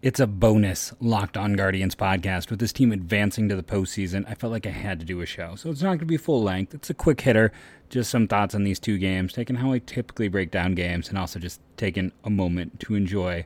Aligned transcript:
It's 0.00 0.20
a 0.20 0.28
bonus 0.28 0.92
Locked 1.00 1.36
On 1.36 1.54
Guardians 1.54 1.96
podcast 1.96 2.50
with 2.50 2.60
this 2.60 2.72
team 2.72 2.92
advancing 2.92 3.48
to 3.48 3.56
the 3.56 3.64
postseason. 3.64 4.24
I 4.28 4.34
felt 4.34 4.52
like 4.52 4.64
I 4.64 4.70
had 4.70 5.00
to 5.00 5.04
do 5.04 5.20
a 5.22 5.26
show. 5.26 5.56
So 5.56 5.70
it's 5.70 5.82
not 5.82 5.88
going 5.88 5.98
to 5.98 6.04
be 6.04 6.16
full 6.16 6.40
length. 6.40 6.72
It's 6.72 6.88
a 6.88 6.94
quick 6.94 7.20
hitter, 7.20 7.50
just 7.90 8.08
some 8.08 8.28
thoughts 8.28 8.54
on 8.54 8.62
these 8.62 8.78
two 8.78 8.96
games, 8.96 9.32
taking 9.32 9.56
how 9.56 9.72
I 9.72 9.80
typically 9.80 10.28
break 10.28 10.52
down 10.52 10.76
games, 10.76 11.08
and 11.08 11.18
also 11.18 11.40
just 11.40 11.60
taking 11.76 12.12
a 12.22 12.30
moment 12.30 12.78
to 12.78 12.94
enjoy 12.94 13.44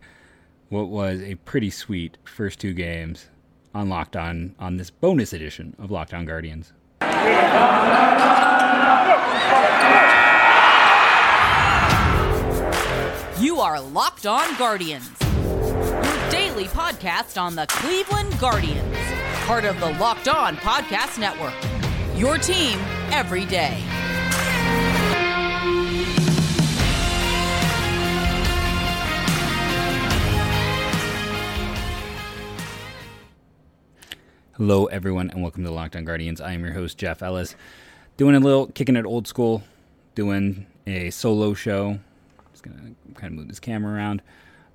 what 0.69 0.89
was 0.89 1.23
a 1.23 1.37
pretty 1.37 1.71
sweet 1.71 2.19
first 2.23 2.61
two 2.61 2.75
games 2.75 3.31
on 3.75 3.89
Locked 3.89 4.15
On 4.15 4.55
on 4.59 4.77
this 4.77 4.91
bonus 4.91 5.33
edition 5.33 5.75
of 5.79 5.91
Locked 5.91 6.13
On 6.13 6.27
Guardians. 6.27 6.75
You 13.41 13.59
are 13.59 13.81
Locked 13.81 14.27
On 14.27 14.55
Guardians 14.59 15.09
daily 16.63 16.75
podcast 16.75 17.41
on 17.41 17.57
the 17.57 17.67
Cleveland 17.69 18.39
Guardians, 18.39 18.97
part 19.47 19.65
of 19.65 19.79
the 19.81 19.91
Locked 19.95 20.29
On 20.29 20.57
Podcast 20.57 21.19
Network. 21.19 21.55
Your 22.17 22.39
team 22.39 22.79
every 23.11 23.45
day. 23.47 23.83
Hello, 34.53 34.87
everyone, 34.87 35.31
and 35.31 35.43
welcome 35.43 35.65
to 35.65 35.71
Locked 35.71 35.97
On 35.97 36.05
Guardians. 36.05 36.41
I 36.41 36.53
am 36.53 36.63
your 36.63 36.75
host, 36.75 36.97
Jeff 36.97 37.23
Ellis, 37.23 37.57
doing 38.17 38.37
a 38.37 38.41
little 38.41 38.67
kicking 38.69 38.95
it 38.95 39.05
old 39.05 39.27
school, 39.27 39.65
doing 40.15 40.67
a 40.87 41.11
solo 41.11 41.55
show. 41.55 41.99
Just 42.53 42.63
gonna 42.63 42.95
kind 43.15 43.33
of 43.33 43.39
move 43.39 43.49
this 43.49 43.59
camera 43.59 43.95
around. 43.95 44.23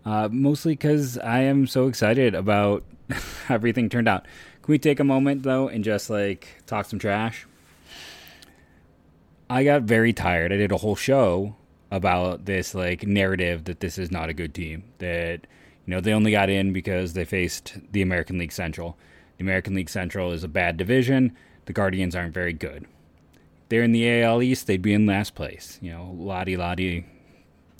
Uh, 0.07 0.29
mostly 0.31 0.71
because 0.71 1.17
I 1.17 1.39
am 1.39 1.67
so 1.67 1.87
excited 1.87 2.33
about 2.33 2.85
how 3.09 3.55
everything 3.55 3.89
turned 3.89 4.07
out. 4.07 4.23
Can 4.61 4.71
we 4.71 4.79
take 4.79 5.01
a 5.01 5.03
moment 5.03 5.43
though 5.43 5.67
and 5.67 5.83
just 5.83 6.09
like 6.09 6.47
talk 6.65 6.85
some 6.85 6.97
trash? 6.97 7.45
I 9.49 9.65
got 9.65 9.81
very 9.81 10.13
tired. 10.13 10.53
I 10.53 10.55
did 10.55 10.71
a 10.71 10.77
whole 10.77 10.95
show 10.95 11.57
about 11.91 12.45
this 12.45 12.73
like 12.73 13.05
narrative 13.05 13.65
that 13.65 13.81
this 13.81 13.97
is 13.97 14.09
not 14.09 14.29
a 14.29 14.33
good 14.33 14.53
team. 14.53 14.85
That 14.99 15.45
you 15.85 15.91
know 15.91 15.99
they 15.99 16.13
only 16.13 16.31
got 16.31 16.49
in 16.49 16.71
because 16.71 17.11
they 17.11 17.25
faced 17.25 17.77
the 17.91 18.01
American 18.01 18.37
League 18.37 18.53
Central. 18.53 18.97
The 19.35 19.43
American 19.43 19.75
League 19.75 19.89
Central 19.89 20.31
is 20.31 20.41
a 20.41 20.47
bad 20.47 20.77
division. 20.77 21.35
The 21.65 21.73
Guardians 21.73 22.15
aren't 22.15 22.33
very 22.33 22.53
good. 22.53 22.85
They're 23.67 23.83
in 23.83 23.91
the 23.91 24.21
AL 24.21 24.41
East. 24.41 24.67
They'd 24.67 24.81
be 24.81 24.93
in 24.93 25.05
last 25.05 25.35
place. 25.35 25.77
You 25.81 25.91
know, 25.91 26.15
la 26.17 26.45
di 26.45 26.55
la 26.55 26.75
di 26.75 27.05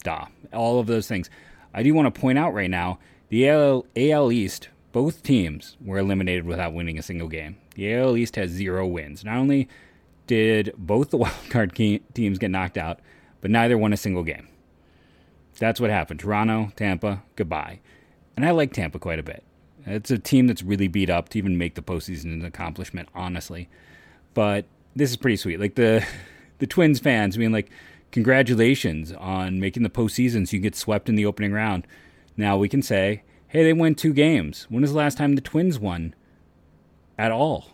da. 0.04 0.26
All 0.52 0.78
of 0.78 0.88
those 0.88 1.08
things. 1.08 1.30
I 1.72 1.82
do 1.82 1.94
want 1.94 2.12
to 2.12 2.20
point 2.20 2.38
out 2.38 2.54
right 2.54 2.70
now 2.70 2.98
the 3.28 3.48
AL, 3.48 3.86
AL 3.96 4.32
East, 4.32 4.68
both 4.92 5.22
teams 5.22 5.76
were 5.80 5.98
eliminated 5.98 6.44
without 6.44 6.72
winning 6.72 6.98
a 6.98 7.02
single 7.02 7.28
game. 7.28 7.56
The 7.74 7.94
AL 7.94 8.16
East 8.16 8.36
has 8.36 8.50
zero 8.50 8.86
wins. 8.86 9.24
Not 9.24 9.36
only 9.36 9.68
did 10.26 10.72
both 10.76 11.10
the 11.10 11.18
wildcard 11.18 12.02
teams 12.14 12.38
get 12.38 12.50
knocked 12.50 12.78
out, 12.78 13.00
but 13.40 13.50
neither 13.50 13.76
won 13.78 13.92
a 13.92 13.96
single 13.96 14.22
game. 14.22 14.48
That's 15.58 15.80
what 15.80 15.90
happened. 15.90 16.20
Toronto, 16.20 16.72
Tampa, 16.76 17.22
goodbye. 17.36 17.80
And 18.36 18.46
I 18.46 18.52
like 18.52 18.72
Tampa 18.72 18.98
quite 18.98 19.18
a 19.18 19.24
bit. 19.24 19.42
It's 19.84 20.10
a 20.10 20.18
team 20.18 20.46
that's 20.46 20.62
really 20.62 20.88
beat 20.88 21.10
up 21.10 21.28
to 21.30 21.38
even 21.38 21.58
make 21.58 21.74
the 21.74 21.82
postseason 21.82 22.26
an 22.26 22.44
accomplishment, 22.44 23.08
honestly. 23.14 23.68
But 24.34 24.66
this 24.94 25.10
is 25.10 25.16
pretty 25.16 25.36
sweet. 25.36 25.58
Like 25.58 25.74
the 25.74 26.06
the 26.58 26.66
Twins 26.66 27.00
fans 27.00 27.36
being 27.36 27.52
like, 27.52 27.70
congratulations 28.12 29.12
on 29.12 29.60
making 29.60 29.82
the 29.82 29.90
postseason 29.90 30.46
so 30.46 30.56
you 30.56 30.62
get 30.62 30.76
swept 30.76 31.08
in 31.08 31.14
the 31.14 31.26
opening 31.26 31.52
round. 31.52 31.86
Now 32.36 32.56
we 32.56 32.68
can 32.68 32.82
say, 32.82 33.22
hey, 33.48 33.64
they 33.64 33.72
won 33.72 33.94
two 33.94 34.12
games. 34.12 34.66
When 34.68 34.82
was 34.82 34.92
the 34.92 34.98
last 34.98 35.18
time 35.18 35.34
the 35.34 35.40
Twins 35.40 35.78
won 35.78 36.14
at 37.18 37.32
all? 37.32 37.72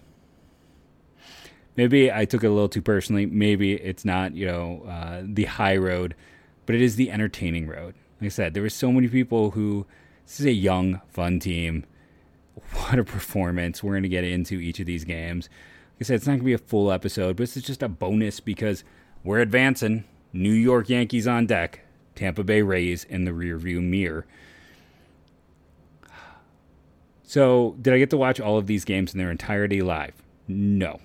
Maybe 1.76 2.10
I 2.12 2.24
took 2.24 2.44
it 2.44 2.46
a 2.46 2.50
little 2.50 2.68
too 2.68 2.82
personally. 2.82 3.26
Maybe 3.26 3.74
it's 3.74 4.04
not, 4.04 4.34
you 4.34 4.46
know, 4.46 4.84
uh, 4.88 5.22
the 5.24 5.44
high 5.44 5.76
road, 5.76 6.14
but 6.66 6.74
it 6.74 6.80
is 6.80 6.96
the 6.96 7.10
entertaining 7.10 7.66
road. 7.66 7.94
Like 8.20 8.26
I 8.26 8.28
said, 8.28 8.54
there 8.54 8.62
were 8.62 8.70
so 8.70 8.92
many 8.92 9.08
people 9.08 9.50
who, 9.50 9.86
this 10.24 10.38
is 10.40 10.46
a 10.46 10.52
young, 10.52 11.00
fun 11.08 11.40
team. 11.40 11.84
What 12.72 13.00
a 13.00 13.04
performance. 13.04 13.82
We're 13.82 13.94
going 13.94 14.04
to 14.04 14.08
get 14.08 14.22
into 14.22 14.60
each 14.60 14.78
of 14.78 14.86
these 14.86 15.04
games. 15.04 15.48
Like 15.94 16.02
I 16.02 16.04
said, 16.04 16.14
it's 16.16 16.26
not 16.26 16.34
going 16.34 16.40
to 16.40 16.44
be 16.44 16.52
a 16.52 16.58
full 16.58 16.92
episode, 16.92 17.36
but 17.36 17.42
this 17.42 17.56
is 17.56 17.64
just 17.64 17.82
a 17.82 17.88
bonus 17.88 18.38
because 18.38 18.84
we're 19.24 19.40
advancing. 19.40 20.04
New 20.34 20.52
York 20.52 20.88
Yankees 20.88 21.28
on 21.28 21.46
deck, 21.46 21.80
Tampa 22.16 22.42
Bay 22.42 22.60
Rays 22.60 23.04
in 23.04 23.24
the 23.24 23.30
rearview 23.30 23.80
mirror. 23.80 24.26
So, 27.22 27.76
did 27.80 27.94
I 27.94 27.98
get 27.98 28.10
to 28.10 28.16
watch 28.16 28.40
all 28.40 28.58
of 28.58 28.66
these 28.66 28.84
games 28.84 29.14
in 29.14 29.18
their 29.18 29.30
entirety 29.30 29.80
live? 29.80 30.14
No, 30.48 31.00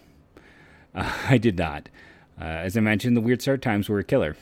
uh, 0.93 1.13
I 1.29 1.37
did 1.37 1.57
not. 1.57 1.89
Uh, 2.41 2.43
as 2.43 2.75
I 2.75 2.79
mentioned, 2.79 3.15
the 3.15 3.21
weird 3.21 3.41
start 3.41 3.61
times 3.61 3.87
were 3.87 3.99
a 3.99 4.03
killer. 4.03 4.35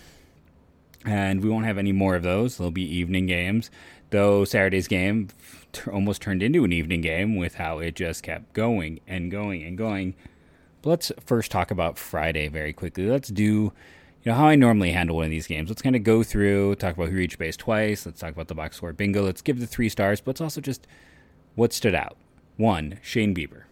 And 1.06 1.44
we 1.44 1.50
won't 1.50 1.66
have 1.66 1.78
any 1.78 1.92
more 1.92 2.16
of 2.16 2.24
those. 2.24 2.58
There'll 2.58 2.72
be 2.72 2.84
evening 2.84 3.28
games, 3.28 3.70
though 4.10 4.46
Saturday's 4.46 4.88
game 4.88 5.30
t- 5.72 5.90
almost 5.92 6.22
turned 6.22 6.44
into 6.44 6.64
an 6.64 6.74
evening 6.74 7.02
game 7.02 7.36
with 7.36 7.56
how 7.56 7.80
it 7.80 7.96
just 7.96 8.24
kept 8.24 8.54
going 8.54 9.00
and 9.08 9.32
going 9.32 9.64
and 9.64 9.78
going. 9.78 10.16
But 10.82 10.90
let's 10.90 11.12
first 11.26 11.52
talk 11.52 11.72
about 11.72 11.98
Friday 11.98 12.48
very 12.48 12.74
quickly. 12.74 13.06
Let's 13.06 13.30
do 13.30 13.74
know 14.28 14.36
how 14.36 14.48
I 14.48 14.56
normally 14.56 14.92
handle 14.92 15.16
one 15.16 15.26
of 15.26 15.32
these 15.32 15.48
games. 15.48 15.70
Let's 15.70 15.82
kind 15.82 15.96
of 15.96 16.04
go 16.04 16.22
through, 16.22 16.76
talk 16.76 16.96
about 16.96 17.10
who 17.10 17.16
reached 17.16 17.40
base 17.40 17.58
twice. 17.58 18.06
Let's 18.06 18.20
talk 18.20 18.34
about 18.34 18.48
the 18.48 18.56
box 18.56 18.78
score 18.78 18.94
bingo. 18.94 19.24
Let's 19.24 19.42
give 19.42 19.60
the 19.60 19.68
three 19.68 19.90
stars, 19.90 20.22
but 20.22 20.30
let's 20.30 20.42
also 20.42 20.62
just 20.62 20.86
what 21.56 21.74
stood 21.74 21.96
out. 21.96 22.18
One, 22.58 23.00
Shane 23.02 23.34
Bieber. 23.34 23.64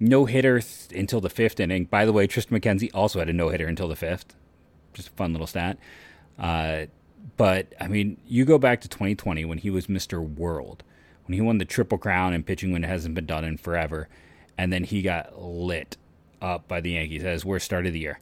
No 0.00 0.26
hitter 0.26 0.60
th- 0.60 0.98
until 0.98 1.20
the 1.20 1.30
fifth 1.30 1.60
inning. 1.60 1.84
By 1.84 2.04
the 2.04 2.12
way, 2.12 2.26
Triston 2.26 2.58
McKenzie 2.58 2.90
also 2.92 3.18
had 3.18 3.28
a 3.28 3.32
no 3.32 3.48
hitter 3.48 3.66
until 3.66 3.88
the 3.88 3.96
fifth. 3.96 4.34
Just 4.92 5.08
a 5.08 5.12
fun 5.12 5.32
little 5.32 5.46
stat. 5.46 5.78
Uh, 6.38 6.86
but 7.36 7.74
I 7.80 7.88
mean, 7.88 8.18
you 8.26 8.44
go 8.44 8.58
back 8.58 8.80
to 8.82 8.88
2020 8.88 9.44
when 9.44 9.58
he 9.58 9.70
was 9.70 9.86
Mr. 9.86 10.26
World, 10.26 10.82
when 11.26 11.34
he 11.34 11.40
won 11.40 11.58
the 11.58 11.64
Triple 11.64 11.98
Crown 11.98 12.32
and 12.32 12.44
pitching 12.44 12.72
when 12.72 12.84
it 12.84 12.88
hasn't 12.88 13.14
been 13.14 13.26
done 13.26 13.44
in 13.44 13.56
forever, 13.56 14.08
and 14.58 14.72
then 14.72 14.84
he 14.84 15.02
got 15.02 15.40
lit 15.40 15.96
up 16.42 16.66
by 16.68 16.80
the 16.80 16.90
Yankees 16.92 17.24
as 17.24 17.44
worst 17.44 17.64
start 17.64 17.86
of 17.86 17.92
the 17.92 18.00
year. 18.00 18.20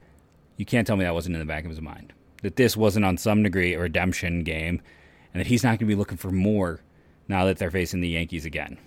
You 0.57 0.65
can't 0.65 0.87
tell 0.87 0.97
me 0.97 1.05
that 1.05 1.15
wasn't 1.15 1.35
in 1.35 1.41
the 1.41 1.47
back 1.47 1.65
of 1.65 1.71
his 1.71 1.81
mind. 1.81 2.13
That 2.43 2.57
this 2.57 2.77
wasn't 2.77 3.05
on 3.05 3.17
some 3.17 3.43
degree 3.43 3.75
a 3.75 3.81
redemption 3.81 4.45
game, 4.45 4.81
and 5.33 5.41
that 5.41 5.47
he's 5.47 5.65
not 5.65 5.71
going 5.71 5.79
to 5.81 5.87
be 5.87 5.95
looking 5.95 6.19
for 6.19 6.31
more 6.31 6.81
now 7.29 7.45
that 7.47 7.59
they're 7.59 7.71
facing 7.71 8.01
the 8.01 8.09
Yankees 8.09 8.45
again. 8.45 8.79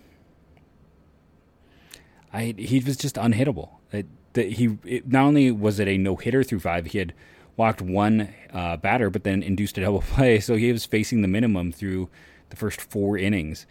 I 2.31 2.53
he 2.57 2.79
was 2.79 2.97
just 2.97 3.15
unhittable. 3.15 3.69
It, 3.91 4.05
he 4.35 4.77
it, 4.85 5.07
not 5.07 5.25
only 5.25 5.51
was 5.51 5.79
it 5.79 5.87
a 5.87 5.97
no 5.97 6.15
hitter 6.15 6.43
through 6.43 6.59
five, 6.59 6.87
he 6.87 6.99
had 6.99 7.13
walked 7.55 7.81
one 7.81 8.33
uh, 8.53 8.77
batter, 8.77 9.09
but 9.09 9.23
then 9.23 9.41
induced 9.41 9.77
a 9.77 9.81
double 9.81 10.01
play, 10.13 10.39
so 10.39 10.55
he 10.55 10.71
was 10.71 10.85
facing 10.85 11.21
the 11.21 11.27
minimum 11.27 11.71
through 11.71 12.09
the 12.49 12.55
first 12.55 12.81
four 12.81 13.17
innings. 13.17 13.65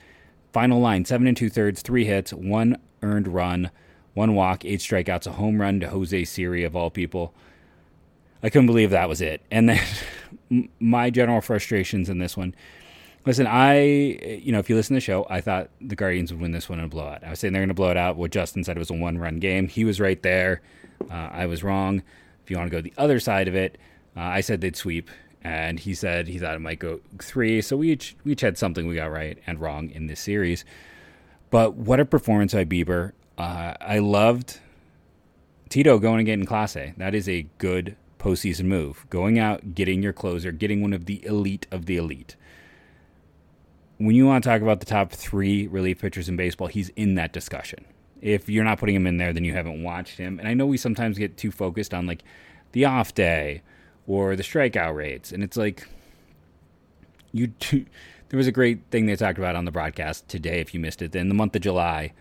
Final 0.52 0.80
line: 0.80 1.04
seven 1.04 1.26
and 1.26 1.36
two 1.36 1.50
thirds, 1.50 1.82
three 1.82 2.04
hits, 2.04 2.32
one 2.32 2.78
earned 3.02 3.28
run, 3.28 3.70
one 4.14 4.34
walk, 4.34 4.64
eight 4.64 4.80
strikeouts, 4.80 5.26
a 5.26 5.32
home 5.32 5.60
run 5.60 5.80
to 5.80 5.88
Jose 5.90 6.24
Siri 6.24 6.64
of 6.64 6.74
all 6.74 6.90
people. 6.90 7.34
I 8.46 8.48
couldn't 8.48 8.66
believe 8.66 8.90
that 8.90 9.08
was 9.08 9.20
it. 9.20 9.42
And 9.50 9.68
then 9.68 10.70
my 10.78 11.10
general 11.10 11.40
frustrations 11.40 12.08
in 12.08 12.18
this 12.18 12.36
one. 12.36 12.54
Listen, 13.24 13.48
I, 13.48 13.80
you 13.80 14.52
know, 14.52 14.60
if 14.60 14.70
you 14.70 14.76
listen 14.76 14.94
to 14.94 14.98
the 14.98 15.04
show, 15.04 15.26
I 15.28 15.40
thought 15.40 15.68
the 15.80 15.96
Guardians 15.96 16.32
would 16.32 16.40
win 16.40 16.52
this 16.52 16.68
one 16.68 16.78
in 16.78 16.84
a 16.84 16.88
blowout. 16.88 17.24
I 17.24 17.30
was 17.30 17.40
saying 17.40 17.52
they're 17.52 17.60
going 17.60 17.70
to 17.70 17.74
blow 17.74 17.90
it 17.90 17.96
out. 17.96 18.14
What 18.14 18.30
Justin 18.30 18.62
said 18.62 18.76
it 18.76 18.78
was 18.78 18.90
a 18.90 18.94
one 18.94 19.18
run 19.18 19.40
game. 19.40 19.66
He 19.66 19.84
was 19.84 20.00
right 20.00 20.22
there. 20.22 20.62
Uh, 21.10 21.30
I 21.32 21.46
was 21.46 21.64
wrong. 21.64 22.04
If 22.44 22.50
you 22.52 22.56
want 22.56 22.70
to 22.70 22.76
go 22.76 22.80
the 22.80 22.92
other 22.96 23.18
side 23.18 23.48
of 23.48 23.56
it, 23.56 23.78
uh, 24.16 24.20
I 24.20 24.42
said 24.42 24.60
they'd 24.60 24.76
sweep. 24.76 25.10
And 25.42 25.80
he 25.80 25.92
said 25.92 26.28
he 26.28 26.38
thought 26.38 26.54
it 26.54 26.60
might 26.60 26.78
go 26.78 27.00
three. 27.18 27.60
So 27.62 27.76
we 27.76 27.90
each, 27.90 28.14
we 28.22 28.30
each 28.30 28.42
had 28.42 28.56
something 28.56 28.86
we 28.86 28.94
got 28.94 29.10
right 29.10 29.38
and 29.48 29.60
wrong 29.60 29.90
in 29.90 30.06
this 30.06 30.20
series. 30.20 30.64
But 31.50 31.74
what 31.74 31.98
a 31.98 32.04
performance 32.04 32.54
by 32.54 32.64
Bieber. 32.64 33.10
Uh, 33.36 33.74
I 33.80 33.98
loved 33.98 34.60
Tito 35.68 35.98
going 35.98 36.20
and 36.20 36.26
getting 36.26 36.46
Clase. 36.46 36.96
That 36.96 37.12
is 37.12 37.28
a 37.28 37.48
good 37.58 37.96
postseason 38.18 38.64
move. 38.64 39.06
Going 39.10 39.38
out, 39.38 39.74
getting 39.74 40.02
your 40.02 40.12
closer, 40.12 40.52
getting 40.52 40.82
one 40.82 40.92
of 40.92 41.06
the 41.06 41.24
elite 41.24 41.66
of 41.70 41.86
the 41.86 41.96
elite. 41.96 42.36
When 43.98 44.14
you 44.14 44.26
want 44.26 44.44
to 44.44 44.50
talk 44.50 44.62
about 44.62 44.80
the 44.80 44.86
top 44.86 45.12
three 45.12 45.66
relief 45.66 46.00
pitchers 46.00 46.28
in 46.28 46.36
baseball, 46.36 46.68
he's 46.68 46.90
in 46.90 47.14
that 47.14 47.32
discussion. 47.32 47.84
If 48.20 48.48
you're 48.48 48.64
not 48.64 48.78
putting 48.78 48.94
him 48.94 49.06
in 49.06 49.16
there, 49.16 49.32
then 49.32 49.44
you 49.44 49.52
haven't 49.52 49.82
watched 49.82 50.18
him. 50.18 50.38
And 50.38 50.48
I 50.48 50.54
know 50.54 50.66
we 50.66 50.76
sometimes 50.76 51.18
get 51.18 51.36
too 51.36 51.50
focused 51.50 51.94
on 51.94 52.06
like 52.06 52.22
the 52.72 52.84
off 52.84 53.14
day 53.14 53.62
or 54.06 54.36
the 54.36 54.42
strikeout 54.42 54.94
rates, 54.94 55.32
and 55.32 55.42
it's 55.42 55.56
like 55.56 55.86
you. 57.32 57.46
do, 57.58 57.84
There 58.28 58.36
was 58.36 58.46
a 58.46 58.52
great 58.52 58.80
thing 58.90 59.06
they 59.06 59.16
talked 59.16 59.38
about 59.38 59.56
on 59.56 59.64
the 59.64 59.70
broadcast 59.70 60.28
today. 60.28 60.60
If 60.60 60.74
you 60.74 60.80
missed 60.80 61.00
it, 61.00 61.14
in 61.14 61.28
the 61.28 61.34
month 61.34 61.54
of 61.54 61.62
July, 61.62 62.12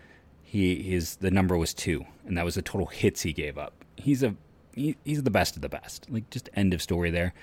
he 0.42 0.82
his 0.82 1.16
the 1.16 1.30
number 1.30 1.56
was 1.56 1.74
two, 1.74 2.06
and 2.26 2.36
that 2.38 2.44
was 2.44 2.54
the 2.54 2.62
total 2.62 2.86
hits 2.86 3.22
he 3.22 3.32
gave 3.32 3.58
up. 3.58 3.84
He's 3.96 4.22
a 4.22 4.34
he, 4.76 4.96
he's 5.04 5.24
the 5.24 5.30
best 5.30 5.56
of 5.56 5.62
the 5.62 5.68
best. 5.68 6.06
Like 6.08 6.30
just 6.30 6.48
end 6.54 6.72
of 6.72 6.80
story 6.80 7.10
there. 7.10 7.34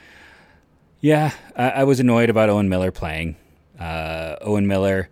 Yeah, 1.02 1.34
I, 1.56 1.70
I 1.70 1.84
was 1.84 2.00
annoyed 2.00 2.30
about 2.30 2.50
Owen 2.50 2.70
Miller 2.70 2.92
playing. 2.92 3.36
Uh, 3.78 4.38
Owen 4.40 4.68
Miller, 4.68 5.10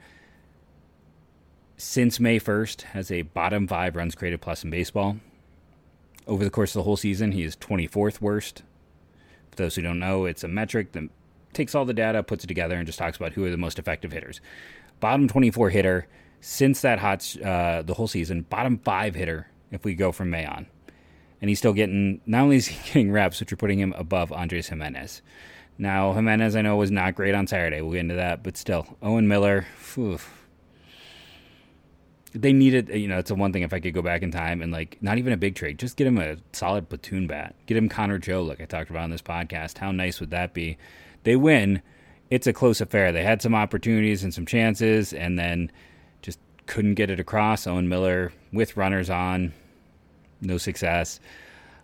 since 1.76 2.20
May 2.20 2.40
1st, 2.40 2.84
has 2.84 3.12
a 3.12 3.24
bottom 3.24 3.68
five 3.68 3.98
runs 3.98 4.16
created 4.16 4.40
plus 4.40 4.64
in 4.64 4.70
baseball. 4.70 5.18
Over 6.28 6.46
the 6.46 6.50
course 6.50 6.72
of 6.72 6.80
the 6.80 6.84
whole 6.84 6.96
season, 6.96 7.34
he 7.34 7.44
is 7.44 7.58
24th 7.58 8.22
worst. 8.22 8.64
For 9.50 9.56
those 9.58 9.76
who 9.76 9.82
don't 9.82 10.00
know, 10.00 10.26
it's 10.26 10.46
a 10.46 10.48
metric 10.48 10.94
that 10.94 11.10
takes 11.52 11.76
all 11.76 11.84
the 11.84 11.94
data, 11.94 12.24
puts 12.24 12.46
it 12.46 12.48
together, 12.48 12.76
and 12.76 12.86
just 12.86 13.00
talks 13.00 13.18
about 13.18 13.34
who 13.34 13.44
are 13.44 13.50
the 13.50 13.58
most 13.58 13.80
effective 13.80 14.14
hitters. 14.14 14.40
Bottom 15.02 15.28
24 15.28 15.72
hitter 15.72 16.08
since 16.40 16.82
that 16.82 17.00
hot 17.00 17.36
uh, 17.44 17.82
the 17.82 17.96
whole 17.96 18.08
season. 18.08 18.44
Bottom 18.44 18.78
five 18.78 19.16
hitter 19.16 19.48
if 19.72 19.84
we 19.84 19.96
go 19.96 20.12
from 20.12 20.30
May 20.30 20.46
on, 20.46 20.68
and 21.42 21.50
he's 21.50 21.60
still 21.60 21.74
getting 21.74 22.22
not 22.26 22.44
only 22.44 22.58
is 22.58 22.68
he 22.68 22.78
getting 22.86 23.12
reps, 23.12 23.40
which 23.40 23.52
are 23.52 23.58
putting 23.58 23.80
him 23.80 23.94
above 23.98 24.32
Andres 24.32 24.70
Gimenez. 24.70 25.22
Now 25.78 26.14
Gimenez, 26.14 26.56
I 26.56 26.62
know 26.62 26.76
was 26.78 26.92
not 26.92 27.16
great 27.16 27.34
on 27.34 27.48
Saturday. 27.48 27.82
We'll 27.82 27.94
get 27.94 28.02
into 28.02 28.16
that, 28.16 28.44
but 28.44 28.56
still, 28.56 28.98
Owen 29.02 29.28
Miller. 29.28 29.66
They 32.34 32.54
needed, 32.54 32.90
you 32.90 33.10
know, 33.10 33.18
it's 33.18 33.32
a 33.32 33.36
one 33.36 33.52
thing 33.52 33.64
if 33.64 33.74
I 33.74 33.82
could 33.82 33.94
go 33.94 34.02
back 34.02 34.22
in 34.22 34.32
time 34.32 34.62
and 34.62 34.72
like 34.72 34.98
not 35.02 35.18
even 35.18 35.34
a 35.34 35.38
big 35.38 35.56
trade, 35.56 35.80
just 35.80 35.98
get 35.98 36.08
him 36.08 36.18
a 36.18 36.38
solid 36.54 36.88
platoon 36.88 37.28
bat, 37.28 37.56
get 37.66 37.76
him 37.76 37.90
Connor 37.90 38.20
Joe, 38.20 38.44
like 38.44 38.62
I 38.62 38.66
talked 38.66 38.90
about 38.90 39.04
on 39.04 39.10
this 39.10 39.22
podcast. 39.22 39.80
How 39.80 39.92
nice 39.92 40.22
would 40.22 40.32
that 40.32 40.54
be? 40.54 40.78
They 41.24 41.36
win. 41.36 41.82
It's 42.30 42.48
a 42.48 42.54
close 42.54 42.80
affair. 42.80 43.12
They 43.12 43.24
had 43.24 43.42
some 43.42 43.54
opportunities 43.54 44.24
and 44.24 44.34
some 44.34 44.46
chances, 44.46 45.12
and 45.12 45.38
then 45.38 45.70
just 46.22 46.40
couldn't 46.66 46.94
get 46.94 47.10
it 47.10 47.20
across. 47.20 47.68
Owen 47.68 47.90
Miller 47.90 48.32
with 48.54 48.78
runners 48.78 49.10
on, 49.10 49.52
no 50.42 50.58
success. 50.58 51.20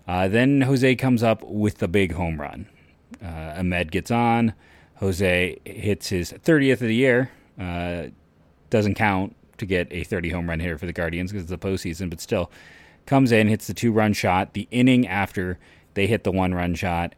Uh, 0.07 0.27
then 0.27 0.61
Jose 0.61 0.95
comes 0.95 1.23
up 1.23 1.43
with 1.43 1.77
the 1.77 1.87
big 1.87 2.13
home 2.13 2.39
run. 2.39 2.67
Uh, 3.21 3.55
Amed 3.59 3.91
gets 3.91 4.11
on. 4.11 4.53
Jose 4.95 5.59
hits 5.65 6.09
his 6.09 6.31
30th 6.31 6.73
of 6.73 6.79
the 6.79 6.95
year. 6.95 7.31
Uh, 7.59 8.07
doesn't 8.69 8.95
count 8.95 9.35
to 9.57 9.65
get 9.65 9.87
a 9.91 10.03
30 10.03 10.29
home 10.29 10.49
run 10.49 10.59
hitter 10.59 10.77
for 10.77 10.85
the 10.85 10.93
Guardians 10.93 11.31
because 11.31 11.43
it's 11.43 11.51
the 11.51 11.57
postseason, 11.57 12.09
but 12.09 12.21
still 12.21 12.51
comes 13.05 13.31
in, 13.31 13.47
hits 13.47 13.67
the 13.67 13.73
two 13.73 13.91
run 13.91 14.13
shot, 14.13 14.53
the 14.53 14.67
inning 14.71 15.07
after 15.07 15.57
they 15.93 16.07
hit 16.07 16.23
the 16.23 16.31
one 16.31 16.53
run 16.53 16.75
shot, 16.75 17.15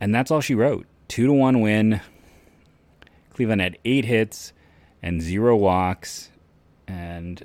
and 0.00 0.14
that's 0.14 0.30
all 0.30 0.40
she 0.40 0.54
wrote. 0.54 0.86
Two 1.08 1.26
to 1.26 1.32
one 1.32 1.60
win. 1.60 2.00
Cleveland 3.32 3.60
had 3.60 3.78
eight 3.84 4.04
hits 4.04 4.52
and 5.02 5.22
zero 5.22 5.56
walks. 5.56 6.30
And 6.86 7.42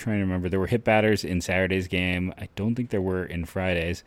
trying 0.00 0.18
to 0.18 0.24
remember, 0.24 0.48
there 0.48 0.60
were 0.60 0.66
hit 0.66 0.84
batters 0.84 1.24
in 1.24 1.40
Saturday's 1.40 1.88
game. 1.88 2.34
I 2.38 2.48
don't 2.56 2.74
think 2.74 2.90
there 2.90 3.02
were 3.02 3.24
in 3.24 3.44
Friday's. 3.44 4.02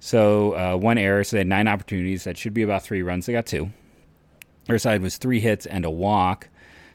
So 0.00 0.52
uh, 0.52 0.76
one 0.76 0.98
error, 0.98 1.24
so 1.24 1.36
they 1.36 1.40
had 1.40 1.46
nine 1.46 1.66
opportunities. 1.66 2.24
That 2.24 2.36
should 2.36 2.54
be 2.54 2.62
about 2.62 2.82
three 2.82 3.02
runs. 3.02 3.26
They 3.26 3.32
got 3.32 3.46
two. 3.46 3.70
Their 4.66 4.78
side 4.78 5.02
was 5.02 5.16
three 5.16 5.40
hits 5.40 5.66
and 5.66 5.84
a 5.84 5.90
walk. 5.90 6.48